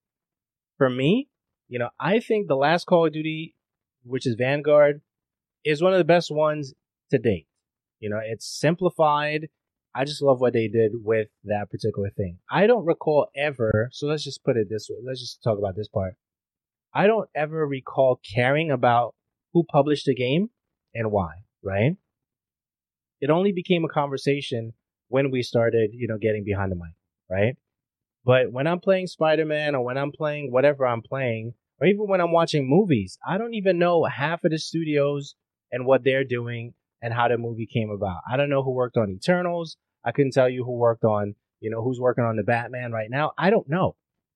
[0.78, 1.30] for me,
[1.68, 3.56] you know, I think the last Call of Duty,
[4.04, 5.02] which is Vanguard,
[5.64, 6.74] is one of the best ones
[7.12, 7.48] to date.
[8.00, 9.50] You know, it's simplified.
[9.94, 12.40] I just love what they did with that particular thing.
[12.50, 14.98] I don't recall ever, so let's just put it this way.
[15.06, 16.16] Let's just talk about this part.
[16.94, 19.14] I don't ever recall caring about
[19.54, 20.50] who published the game
[20.96, 21.98] and why, right?
[23.22, 24.74] It only became a conversation
[25.10, 26.96] when we started, you know, getting behind the mic,
[27.30, 27.58] right?
[28.24, 32.08] But when I'm playing Spider Man or when I'm playing whatever I'm playing, or even
[32.08, 35.36] when I'm watching movies, I don't even know half of the studios
[35.72, 38.22] and what they're doing and how the movie came about.
[38.30, 39.78] I don't know who worked on Eternals.
[40.04, 43.10] I couldn't tell you who worked on, you know, who's working on the Batman right
[43.10, 43.32] now.
[43.38, 43.96] I don't know.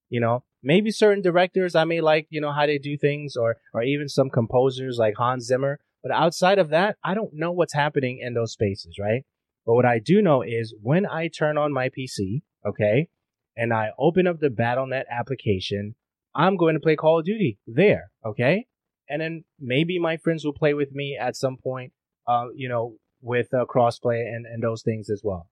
[0.09, 3.57] You know, maybe certain directors I may like, you know, how they do things or
[3.73, 5.79] or even some composers like Hans Zimmer.
[6.03, 9.23] But outside of that, I don't know what's happening in those spaces, right?
[9.65, 13.07] But what I do know is when I turn on my PC, okay,
[13.55, 15.95] and I open up the Battle.net application,
[16.35, 18.65] I'm going to play Call of Duty there, okay?
[19.09, 21.93] And then maybe my friends will play with me at some point,
[22.27, 25.47] uh, you know, with uh, crossplay and, and those things as well.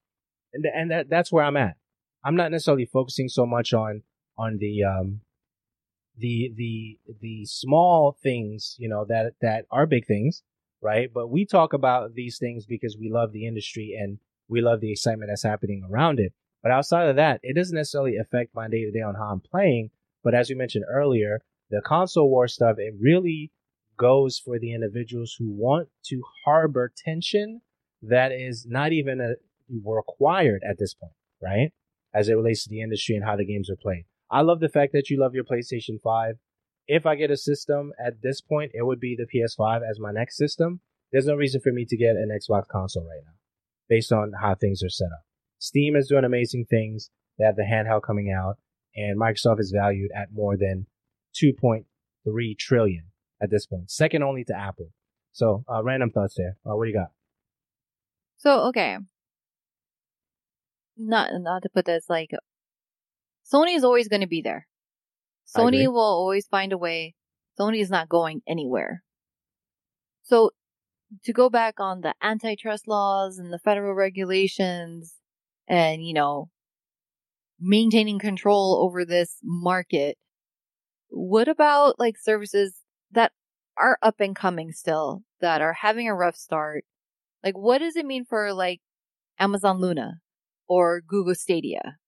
[0.52, 1.76] And, and that, that's where I'm at.
[2.24, 4.02] I'm not necessarily focusing so much on,
[4.36, 5.20] on the, um,
[6.16, 10.42] the, the, the small things, you know, that, that are big things,
[10.82, 11.08] right?
[11.12, 14.18] But we talk about these things because we love the industry and
[14.48, 16.32] we love the excitement that's happening around it.
[16.62, 19.40] But outside of that, it doesn't necessarily affect my day to day on how I'm
[19.40, 19.90] playing.
[20.22, 21.40] But as we mentioned earlier,
[21.70, 23.50] the console war stuff, it really
[23.96, 27.60] goes for the individuals who want to harbor tension
[28.02, 29.34] that is not even a,
[29.84, 31.72] required at this point, right?
[32.12, 34.04] As it relates to the industry and how the games are played.
[34.30, 36.36] I love the fact that you love your PlayStation 5
[36.92, 40.12] if I get a system at this point, it would be the PS5 as my
[40.12, 40.80] next system.
[41.10, 43.32] There's no reason for me to get an Xbox console right now,
[43.88, 45.24] based on how things are set up.
[45.58, 47.08] Steam is doing amazing things.
[47.38, 48.58] They have the handheld coming out,
[48.94, 50.84] and Microsoft is valued at more than
[51.42, 53.04] 2.3 trillion
[53.42, 54.90] at this point, second only to Apple.
[55.32, 56.58] So, uh, random thoughts there.
[56.66, 57.12] Uh, what do you got?
[58.36, 58.98] So, okay.
[60.98, 62.32] Not, not to put this like,
[63.50, 64.66] Sony is always going to be there.
[65.56, 67.14] Sony will always find a way.
[67.58, 69.02] Sony is not going anywhere.
[70.22, 70.50] So
[71.24, 75.14] to go back on the antitrust laws and the federal regulations
[75.68, 76.48] and, you know,
[77.60, 80.16] maintaining control over this market,
[81.08, 82.76] what about like services
[83.10, 83.32] that
[83.76, 86.84] are up and coming still, that are having a rough start?
[87.44, 88.80] Like, what does it mean for like
[89.38, 90.20] Amazon Luna
[90.68, 91.98] or Google Stadia?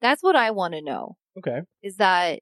[0.00, 1.16] That's what I want to know.
[1.38, 1.62] Okay.
[1.82, 2.40] Is that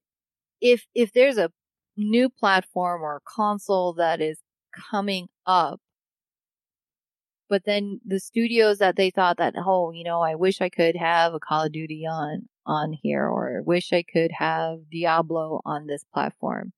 [0.60, 1.50] if if there's a
[1.96, 4.38] new platform or console that is
[4.90, 5.80] coming up,
[7.48, 10.96] but then the studios that they thought that oh you know I wish I could
[10.96, 15.86] have a Call of Duty on on here or wish I could have Diablo on
[15.86, 16.72] this platform,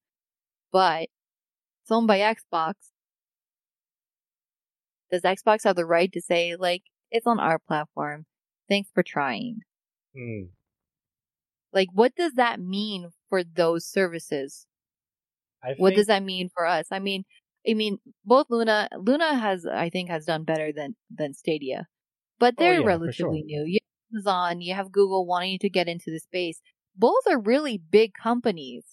[0.72, 1.02] but
[1.82, 2.74] it's owned by Xbox.
[5.10, 8.26] Does Xbox have the right to say like it's on our platform?
[8.68, 9.60] Thanks for trying.
[10.16, 10.44] Hmm.
[11.72, 14.66] Like, what does that mean for those services?
[15.76, 16.88] What does that mean for us?
[16.90, 17.24] I mean,
[17.68, 21.86] I mean, both Luna, Luna has, I think, has done better than than Stadia,
[22.38, 23.42] but Oh, they're yeah, relatively sure.
[23.42, 23.64] new.
[23.66, 26.60] You have Amazon, you have Google wanting to get into the space.
[26.96, 28.84] Both are really big companies,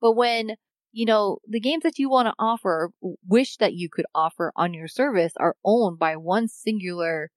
[0.00, 0.56] but when
[0.92, 2.90] you know the games that you want to offer,
[3.26, 7.30] wish that you could offer on your service, are owned by one singular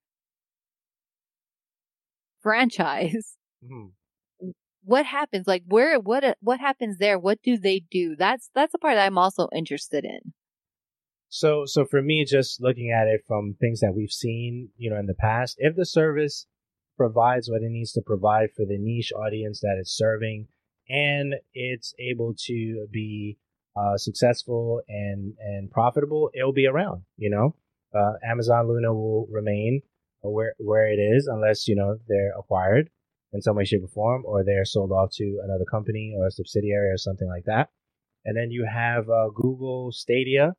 [2.41, 3.37] franchise.
[3.61, 3.96] Mhm.
[4.87, 5.45] What happens?
[5.47, 7.19] Like where what what happens there?
[7.19, 8.15] What do they do?
[8.15, 10.33] That's that's the part that i'm also interested in.
[11.29, 14.95] So, so for me, just looking at it from things that we've seen, you know,
[14.97, 16.47] in the past, if the service
[16.95, 20.47] provides what it needs to provide for the niche audience that it's serving,
[20.87, 23.37] and it's able to be
[23.75, 27.03] uh, successful and and profitable, it'll be around.
[27.17, 27.55] You know,
[27.93, 29.81] uh, Amazon Luna will remain
[30.21, 32.89] where where it is unless you know they're acquired
[33.33, 36.31] in some way, shape, or form, or they're sold off to another company or a
[36.31, 37.69] subsidiary or something like that.
[38.25, 40.53] And then you have uh, Google Stadia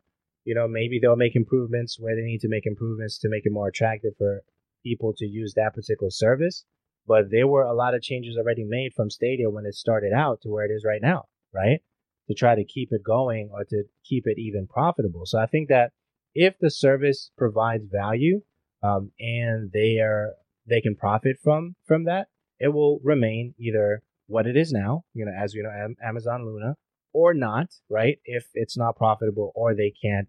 [0.48, 3.52] you know, maybe they'll make improvements where they need to make improvements to make it
[3.52, 4.42] more attractive for
[4.82, 6.64] people to use that particular service.
[7.06, 10.40] But there were a lot of changes already made from Stadia when it started out
[10.40, 11.82] to where it is right now, right?
[12.28, 15.26] To try to keep it going or to keep it even profitable.
[15.26, 15.92] So I think that
[16.34, 18.40] if the service provides value
[18.82, 20.32] um, and they are
[20.66, 22.28] they can profit from from that,
[22.60, 26.76] it will remain either what it is now, you know, as you know, Amazon Luna,
[27.12, 28.18] or not, right?
[28.24, 30.28] If it's not profitable or they can't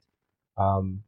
[0.58, 1.02] um,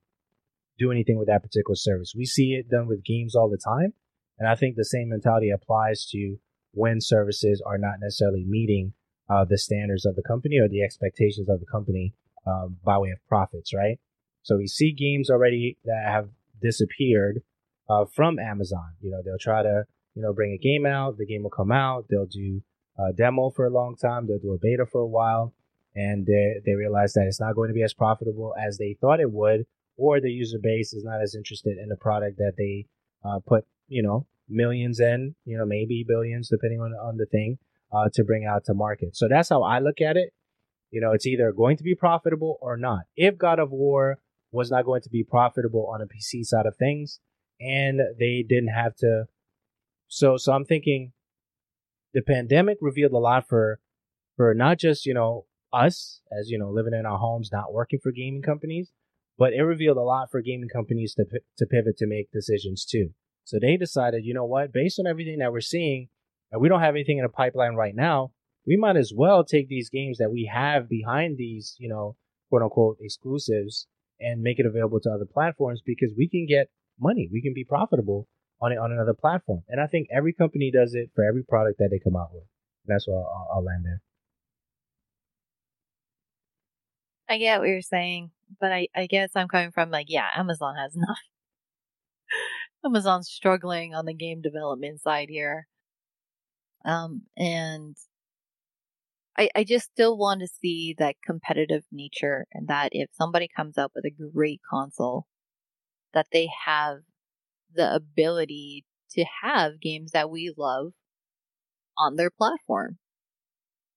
[0.77, 2.13] do anything with that particular service.
[2.15, 3.93] We see it done with games all the time.
[4.39, 6.37] And I think the same mentality applies to
[6.71, 8.93] when services are not necessarily meeting
[9.29, 12.13] uh, the standards of the company or the expectations of the company
[12.47, 13.99] um, by way of profits, right?
[14.41, 16.29] So we see games already that have
[16.61, 17.43] disappeared
[17.89, 18.93] uh, from Amazon.
[19.01, 19.83] You know, they'll try to,
[20.15, 22.61] you know, bring a game out, the game will come out, they'll do
[22.97, 25.53] a demo for a long time, they'll do a beta for a while,
[25.95, 29.19] and they, they realize that it's not going to be as profitable as they thought
[29.19, 29.65] it would,
[29.97, 32.87] or the user base is not as interested in the product that they
[33.23, 37.57] uh, put, you know, millions in, you know, maybe billions, depending on, on the thing,
[37.93, 39.15] uh, to bring out to market.
[39.15, 40.33] So that's how I look at it.
[40.91, 43.01] You know, it's either going to be profitable or not.
[43.15, 44.19] If God of War
[44.51, 47.19] was not going to be profitable on a PC side of things,
[47.59, 49.25] and they didn't have to.
[50.11, 51.13] So, so I'm thinking,
[52.13, 53.79] the pandemic revealed a lot for,
[54.35, 57.99] for not just you know us as you know living in our homes, not working
[58.03, 58.91] for gaming companies,
[59.37, 61.23] but it revealed a lot for gaming companies to
[61.57, 63.11] to pivot to make decisions too.
[63.45, 66.09] So they decided, you know what, based on everything that we're seeing,
[66.51, 68.33] and we don't have anything in the pipeline right now,
[68.67, 72.17] we might as well take these games that we have behind these, you know,
[72.49, 73.87] quote unquote exclusives
[74.19, 77.29] and make it available to other platforms because we can get money.
[77.31, 78.27] We can be profitable
[78.61, 79.63] on on another platform.
[79.67, 82.43] And I think every company does it for every product that they come out with.
[82.85, 84.01] That's why I'll, I'll land there.
[87.29, 90.75] I get what you're saying, but I, I guess I'm coming from like, yeah, Amazon
[90.75, 91.17] has not.
[92.83, 95.67] Amazon's struggling on the game development side here.
[96.83, 97.95] Um, and
[99.37, 103.77] I, I just still want to see that competitive nature and that if somebody comes
[103.77, 105.25] up with a great console,
[106.13, 106.99] that they have
[107.75, 110.93] the ability to have games that we love
[111.97, 112.97] on their platform.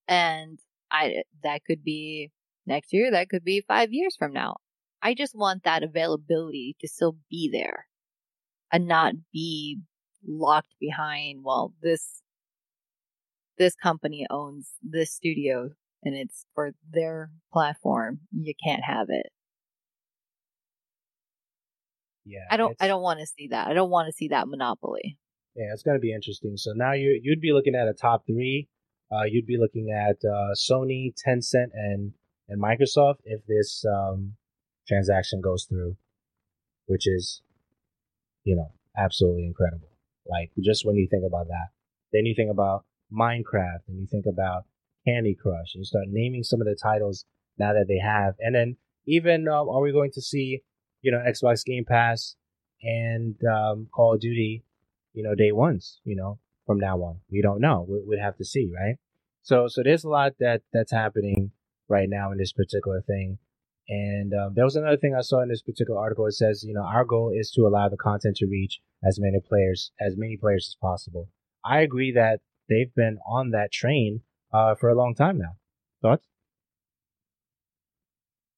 [0.09, 0.59] And
[0.91, 2.31] I, that could be
[2.66, 4.57] next year, that could be five years from now.
[5.03, 7.87] I just want that availability to still be there
[8.72, 9.81] and not be
[10.27, 12.22] locked behind, well, this
[13.57, 15.70] this company owns this studio
[16.03, 18.20] and it's for their platform.
[18.33, 19.27] You can't have it.
[22.25, 22.41] Yeah.
[22.51, 23.66] I don't I don't want to see that.
[23.66, 25.18] I don't want to see that monopoly.
[25.55, 26.57] Yeah, it's going to be interesting.
[26.57, 28.68] So now you you'd be looking at a top 3.
[29.12, 32.12] Uh, you'd be looking at uh, Sony, Tencent and
[32.49, 34.35] and Microsoft if this um,
[34.89, 35.97] transaction goes through,
[36.87, 37.43] which is
[38.45, 39.89] you know, absolutely incredible.
[40.27, 41.68] Like just when you think about that,
[42.12, 44.64] then you think about Minecraft and you think about
[45.07, 47.25] Candy Crush and you start naming some of the titles
[47.59, 48.35] now that they have.
[48.39, 50.62] And then even um, are we going to see,
[51.05, 52.34] you know, Xbox Game Pass
[52.82, 54.64] and um, Call of Duty,
[55.12, 57.20] you know, day ones, you know, from now on?
[57.30, 57.86] We don't know.
[57.88, 58.96] We, we'd have to see, right?
[59.42, 61.50] So, so there's a lot that that's happening
[61.88, 63.38] right now in this particular thing.
[63.86, 66.26] And um, there was another thing I saw in this particular article.
[66.26, 69.40] It says, you know, our goal is to allow the content to reach as many
[69.46, 71.28] players as many players as possible.
[71.62, 72.40] I agree that
[72.70, 74.22] they've been on that train
[74.55, 75.57] uh, for a long time now.
[76.00, 76.26] Thoughts?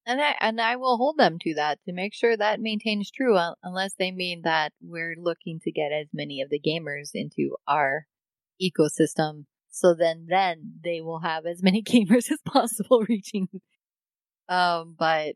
[0.07, 3.37] And I and I will hold them to that to make sure that maintains true,
[3.63, 8.07] unless they mean that we're looking to get as many of the gamers into our
[8.63, 9.47] ecosystem.
[9.69, 13.49] So then, then they will have as many gamers as possible reaching.
[14.49, 15.35] Um, but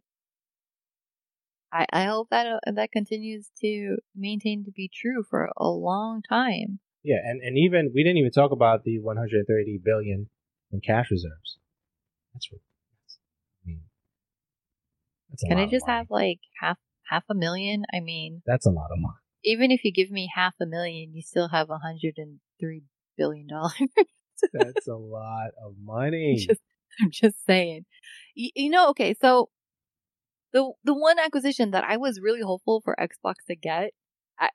[1.72, 6.22] I I hope that uh, that continues to maintain to be true for a long
[6.28, 6.78] time.
[7.02, 10.28] Yeah, and, and even we didn't even talk about the 130 billion
[10.70, 11.58] in cash reserves.
[12.34, 12.48] That's,
[15.30, 16.78] that's can I just have like half
[17.08, 17.84] half a million?
[17.94, 19.14] I mean, that's a lot of money.
[19.44, 22.82] Even if you give me half a million, you still have a 103
[23.16, 23.72] billion dollars.
[24.52, 26.32] that's a lot of money.
[26.32, 26.60] I'm just,
[27.00, 27.84] I'm just saying.
[28.34, 29.48] You, you know, okay, so
[30.52, 33.92] the the one acquisition that I was really hopeful for Xbox to get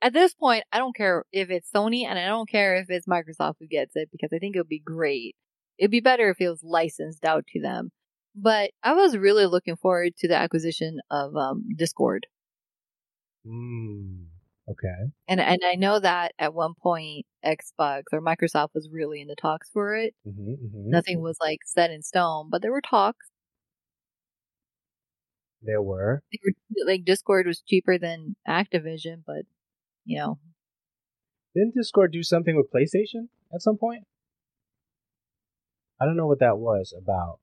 [0.01, 3.07] at this point, I don't care if it's Sony and I don't care if it's
[3.07, 5.35] Microsoft who gets it because I think it would be great.
[5.77, 7.91] It'd be better if it was licensed out to them.
[8.35, 12.27] But I was really looking forward to the acquisition of um, Discord.
[13.47, 14.25] Mm,
[14.69, 15.11] okay.
[15.27, 19.35] And and I know that at one point Xbox or Microsoft was really in the
[19.35, 20.13] talks for it.
[20.27, 20.89] Mm-hmm, mm-hmm.
[20.89, 23.27] Nothing was like set in stone, but there were talks.
[25.61, 26.21] There were.
[26.85, 29.43] Like Discord was cheaper than Activision, but
[30.03, 30.39] you know.
[31.55, 34.03] Didn't Discord do something with PlayStation at some point?
[35.99, 37.39] I don't know what that was about.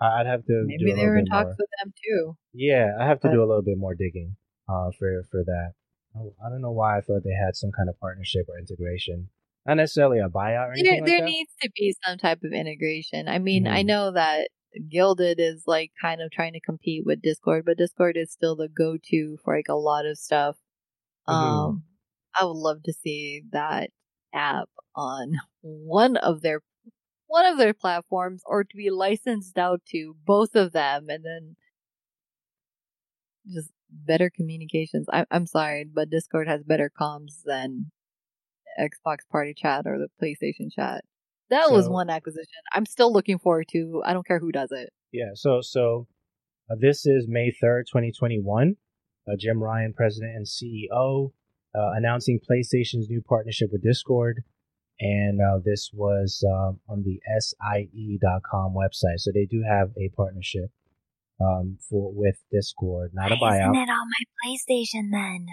[0.00, 1.56] I'd have to maybe they were in talks more.
[1.58, 2.36] with them too.
[2.52, 4.36] Yeah, I have to but, do a little bit more digging
[4.68, 5.72] uh, for for that.
[6.16, 9.28] I don't know why I thought they had some kind of partnership or integration.
[9.66, 10.84] Not necessarily a buyout or anything.
[10.84, 13.28] There, like there needs to be some type of integration.
[13.28, 13.74] I mean, mm-hmm.
[13.74, 14.48] I know that
[14.90, 18.68] Guilded is like kind of trying to compete with Discord, but Discord is still the
[18.68, 20.56] go-to for like a lot of stuff.
[21.28, 21.44] Mm-hmm.
[21.44, 21.82] Um,
[22.38, 23.90] I would love to see that
[24.34, 26.62] app on one of their
[27.28, 31.56] one of their platforms or to be licensed out to both of them and then
[33.46, 35.06] just better communications.
[35.12, 37.90] I, I'm sorry, but Discord has better comms than
[38.78, 41.04] Xbox Party Chat or the PlayStation Chat.
[41.50, 42.60] That was one acquisition.
[42.72, 44.02] I'm still looking forward to.
[44.04, 44.92] I don't care who does it.
[45.12, 45.30] Yeah.
[45.34, 46.06] So so
[46.70, 48.76] uh, this is May third, twenty twenty one.
[49.26, 51.32] Uh, Jim Ryan, President and CEO,
[51.74, 54.42] uh, announcing PlayStation's new partnership with Discord,
[55.00, 59.18] and uh, this was um, on the SIE.com website.
[59.18, 60.70] So they do have a partnership
[61.40, 63.60] um, for with Discord, not a buyout.
[63.60, 65.46] Isn't it on my PlayStation then?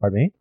[0.00, 0.32] Pardon me.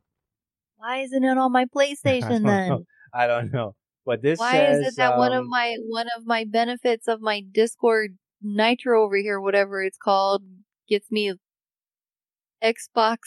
[0.78, 2.70] Why isn't it on my PlayStation then?
[2.70, 2.86] know.
[3.14, 5.76] I don't know, but this is Why says is it that one of um, my
[5.88, 10.43] one of my benefits of my Discord Nitro over here, whatever it's called,
[10.88, 11.34] gets me
[12.64, 13.18] Xbox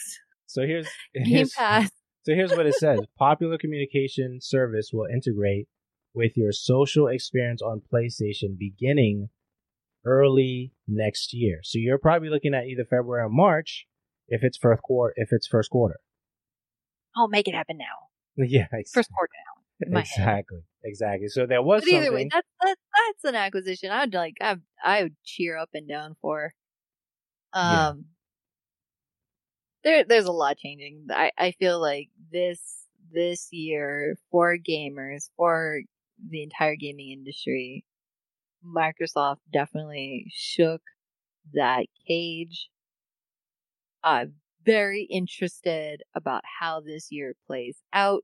[0.47, 0.87] So here's
[1.25, 1.89] Game Pass?
[2.23, 5.67] So here's what it says: Popular communication service will integrate
[6.13, 9.29] with your social experience on PlayStation beginning
[10.05, 11.59] early next year.
[11.63, 13.85] So you're probably looking at either February or March
[14.27, 15.13] if it's first quarter.
[15.17, 15.99] If it's first quarter,
[17.15, 18.09] I'll make it happen now.
[18.45, 19.91] yeah, ex- First quarter now.
[19.93, 20.07] my head.
[20.17, 21.27] exactly, exactly.
[21.27, 22.25] So there was But either something.
[22.25, 23.91] way, that's that, that's an acquisition.
[23.91, 26.53] I'd like I I would cheer up and down for.
[27.53, 27.91] Um, Yeah.
[29.83, 31.07] There there's a lot changing.
[31.11, 35.81] I I feel like this this year for gamers for
[36.29, 37.85] the entire gaming industry,
[38.65, 40.81] Microsoft definitely shook
[41.53, 42.69] that cage.
[44.03, 48.23] I'm very interested about how this year plays out.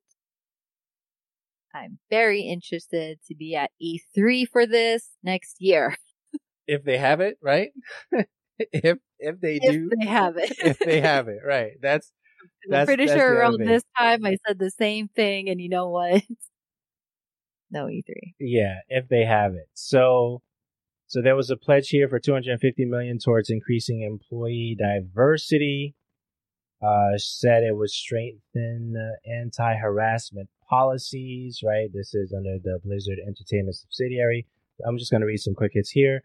[1.73, 5.95] I'm very interested to be at E3 for this next year.
[6.67, 7.69] if they have it, right?
[8.73, 10.51] if if they If do, they have it.
[10.59, 11.71] if they have it, right?
[11.81, 12.11] That's
[12.65, 15.69] I'm That's- pretty that's sure around this time I said the same thing, and you
[15.69, 16.23] know what?
[17.71, 18.33] no E E3.
[18.39, 19.69] Yeah, if they have it.
[19.73, 20.41] So
[21.07, 25.95] so there was a pledge here for 250 million towards increasing employee diversity.
[26.81, 31.89] Uh said it would strengthen uh, anti-harassment policies, right?
[31.93, 34.45] This is under the Blizzard Entertainment subsidiary.
[34.87, 36.23] I'm just going to read some quick hits here.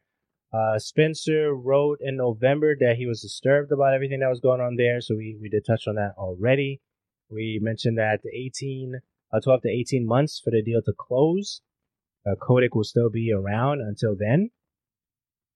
[0.54, 4.76] Uh, Spencer wrote in November that he was disturbed about everything that was going on
[4.76, 6.80] there, so we, we did touch on that already.
[7.28, 9.00] We mentioned that the 18,
[9.32, 11.60] uh, 12 to 18 months for the deal to close.
[12.24, 14.50] Uh, Kotick will still be around until then.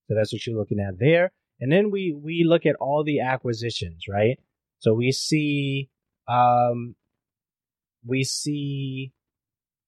[0.07, 1.31] So that's what you're looking at there.
[1.61, 4.37] And then we, we look at all the acquisitions, right?
[4.79, 5.89] So we see,
[6.27, 6.95] um,
[8.05, 9.13] we see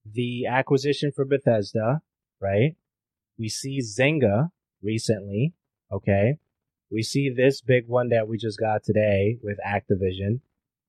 [0.09, 2.01] the acquisition for Bethesda,
[2.39, 2.75] right?
[3.37, 4.51] We see Zynga
[4.81, 5.53] recently,
[5.91, 6.37] okay?
[6.91, 10.41] We see this big one that we just got today with Activision.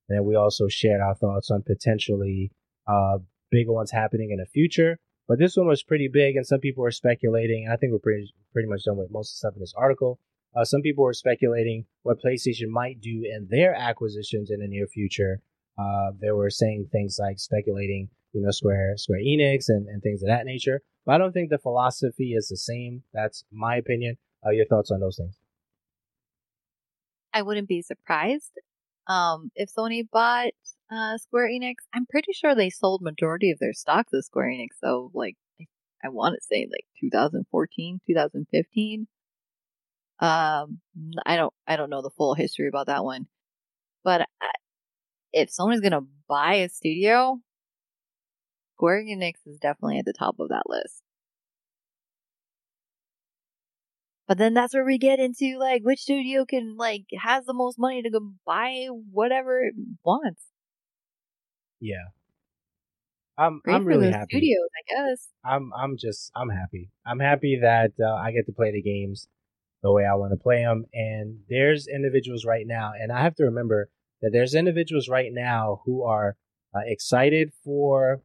[0.09, 2.51] And then we also shared our thoughts on potentially
[2.87, 3.19] uh,
[3.51, 4.99] bigger ones happening in the future.
[5.29, 7.65] But this one was pretty big, and some people were speculating.
[7.65, 9.75] And I think we're pretty pretty much done with most of the stuff in this
[9.77, 10.19] article.
[10.55, 14.87] Uh, some people were speculating what PlayStation might do in their acquisitions in the near
[14.87, 15.41] future.
[15.79, 20.23] Uh, they were saying things like speculating, you know, Square Square Enix and, and things
[20.23, 20.83] of that nature.
[21.05, 23.03] But I don't think the philosophy is the same.
[23.13, 24.19] That's my opinion.
[24.45, 25.37] Uh, your thoughts on those things?
[27.35, 28.53] I wouldn't be surprised
[29.07, 30.53] um, if Sony bought
[30.91, 31.75] uh, Square Enix.
[31.95, 34.69] I'm pretty sure they sold majority of their stocks of Square Enix.
[34.81, 35.37] So, like,
[36.05, 39.07] I, want to say like 2014, 2015.
[40.21, 40.81] Um,
[41.27, 43.27] I don't, I don't know the full history about that one,
[44.05, 44.51] but I,
[45.33, 47.41] if Sony's gonna buy a studio,
[48.77, 51.03] Square Enix is definitely at the top of that list.
[54.29, 57.79] But then that's where we get into like which studio can like has the most
[57.79, 60.43] money to go buy whatever it wants.
[61.81, 61.97] Yeah.
[63.37, 64.27] I'm Great I'm really happy.
[64.31, 65.29] studios, I guess.
[65.45, 66.91] I'm I'm just I'm happy.
[67.05, 69.29] I'm happy that uh, I get to play the games
[69.83, 70.87] the way I want to play them.
[70.95, 73.89] And there's individuals right now, and I have to remember
[74.21, 76.37] that there's individuals right now who are
[76.75, 78.23] uh, excited for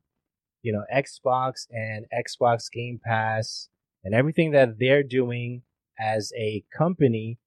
[0.67, 3.69] you know Xbox and Xbox Game Pass
[4.03, 5.61] and everything that they're doing
[5.97, 7.39] as a company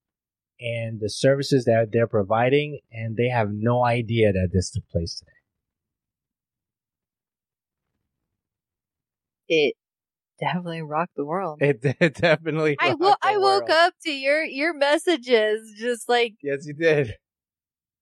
[0.59, 5.18] and the services that they're providing, and they have no idea that this took place
[5.18, 5.33] today.
[9.49, 9.75] It
[10.39, 11.59] definitely rocked the world.
[11.61, 12.79] It, it definitely.
[12.81, 13.71] I rocked wo- the I woke world.
[13.71, 17.16] up to your your messages just like Yes, you did.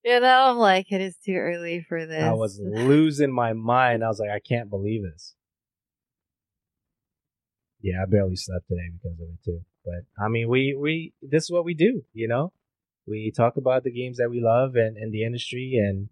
[0.08, 2.22] You know I'm like it is too early for this.
[2.22, 4.02] I was losing my mind.
[4.02, 5.34] I was like, I can't believe this.
[7.82, 9.60] Yeah, I barely slept today because of it too.
[9.84, 12.52] But I mean, we we this is what we do, you know.
[13.06, 16.08] We talk about the games that we love and, and the industry, and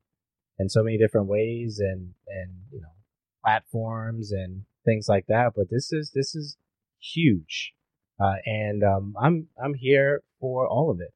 [0.58, 2.94] in so many different ways and and you know
[3.42, 5.52] platforms and things like that.
[5.56, 6.58] But this is this is
[7.00, 7.72] huge,
[8.20, 11.14] uh, and um, I'm I'm here for all of it.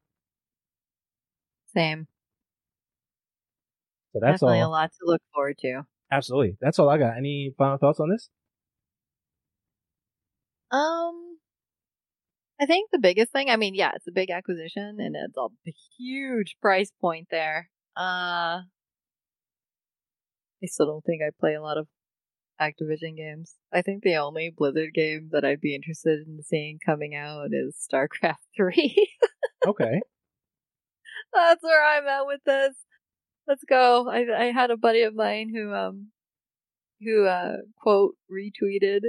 [1.74, 2.08] Same.
[4.12, 4.70] So that's Definitely all.
[4.70, 5.82] a lot to look forward to.
[6.12, 7.16] Absolutely, that's all I got.
[7.16, 8.28] Any final thoughts on this?
[10.72, 11.38] Um,
[12.60, 15.72] I think the biggest thing, I mean, yeah, it's a big acquisition and it's a
[15.98, 17.70] huge price point there.
[17.96, 18.62] Uh,
[20.62, 21.86] I still don't think I play a lot of
[22.60, 23.54] Activision games.
[23.72, 27.74] I think the only Blizzard game that I'd be interested in seeing coming out is
[27.92, 29.08] StarCraft 3.
[29.66, 30.00] Okay,
[31.32, 32.74] That's where I'm at with this.
[33.50, 34.08] Let's go.
[34.08, 36.12] I I had a buddy of mine who um
[37.00, 39.00] who uh quote retweeted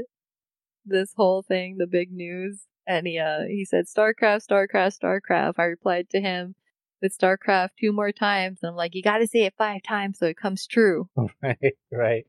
[0.84, 5.54] this whole thing, the big news, and he uh he said StarCraft, StarCraft, StarCraft.
[5.60, 6.56] I replied to him
[7.04, 10.18] with StarCraft two more times, and I'm like, you got to say it five times
[10.18, 11.08] so it comes true.
[11.44, 12.26] right, right.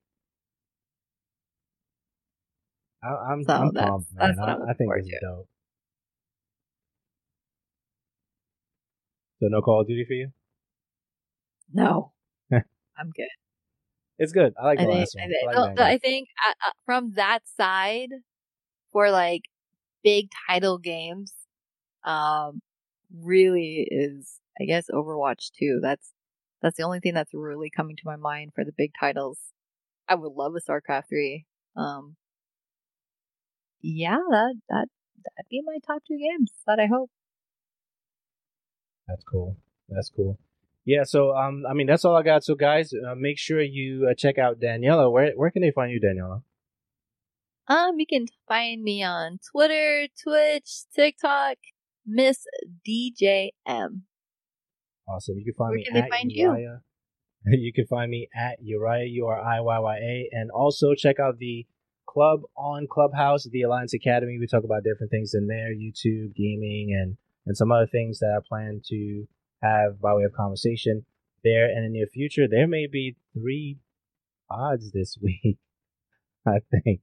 [3.03, 4.37] I, I'm So I'm that's- pumped, man.
[4.37, 5.49] that's I, I think is dope.
[9.41, 10.31] So no Call of Duty for you?
[11.73, 12.13] No,
[12.53, 13.29] I'm good.
[14.19, 14.55] It's good.
[14.61, 15.25] I like the I think, last one.
[15.25, 18.11] I think, I like no, I think uh, uh, from that side,
[18.93, 19.43] for like
[20.05, 21.33] big title games,
[22.05, 22.61] um,
[23.15, 25.81] really is I guess Overwatch 2.
[25.83, 26.13] That's
[26.63, 29.39] that's the only thing that's really coming to my mind for the big titles.
[30.09, 31.47] I would love a StarCraft 3.
[31.77, 32.17] Um,
[33.83, 34.89] yeah, that that
[35.25, 36.53] that'd be my top two games.
[36.67, 37.11] That I hope.
[39.07, 39.57] That's cool.
[39.89, 40.39] That's cool.
[40.85, 41.05] Yeah.
[41.05, 42.45] So, um, I mean, that's all I got.
[42.45, 45.11] So, guys, uh, make sure you uh, check out Daniela.
[45.13, 46.43] Where where can they find you, Daniela?
[47.69, 51.57] Um, you can find me on Twitter, Twitch, TikTok,
[52.07, 52.45] Miss
[52.87, 54.03] DJM.
[55.09, 55.37] Awesome.
[55.39, 56.49] You can find Where me can they at find you?
[56.51, 56.81] Uriah.
[57.47, 57.73] You?
[57.73, 61.39] can find me at Uriah U R I Y Y A, and also check out
[61.39, 61.67] the
[62.07, 64.39] club on Clubhouse, the Alliance Academy.
[64.39, 67.17] We talk about different things in there, YouTube, gaming, and
[67.47, 69.27] and some other things that I plan to
[69.63, 71.05] have by way of conversation
[71.45, 71.71] there.
[71.71, 73.79] In the near future, there may be three
[74.51, 75.59] odds this week.
[76.47, 77.01] I think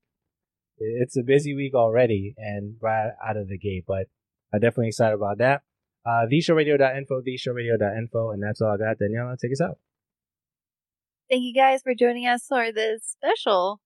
[0.78, 4.08] it's a busy week already, and right out of the gate, but
[4.54, 5.62] I'm definitely excited about that.
[6.06, 8.98] Uh, theshowradio.info, theshowradio.info, and that's all I got.
[8.98, 9.78] Daniela, take us out.
[11.30, 13.80] Thank you guys for joining us for this special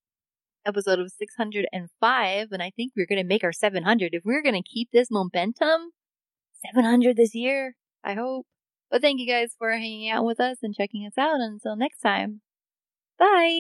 [0.66, 2.48] episode of 605.
[2.52, 4.14] And I think we're going to make our 700.
[4.14, 5.92] If we're going to keep this momentum,
[6.74, 8.46] 700 this year, I hope.
[8.94, 11.42] But thank you guys for hanging out with us and checking us out.
[11.42, 12.42] Until next time,
[13.20, 13.52] bye.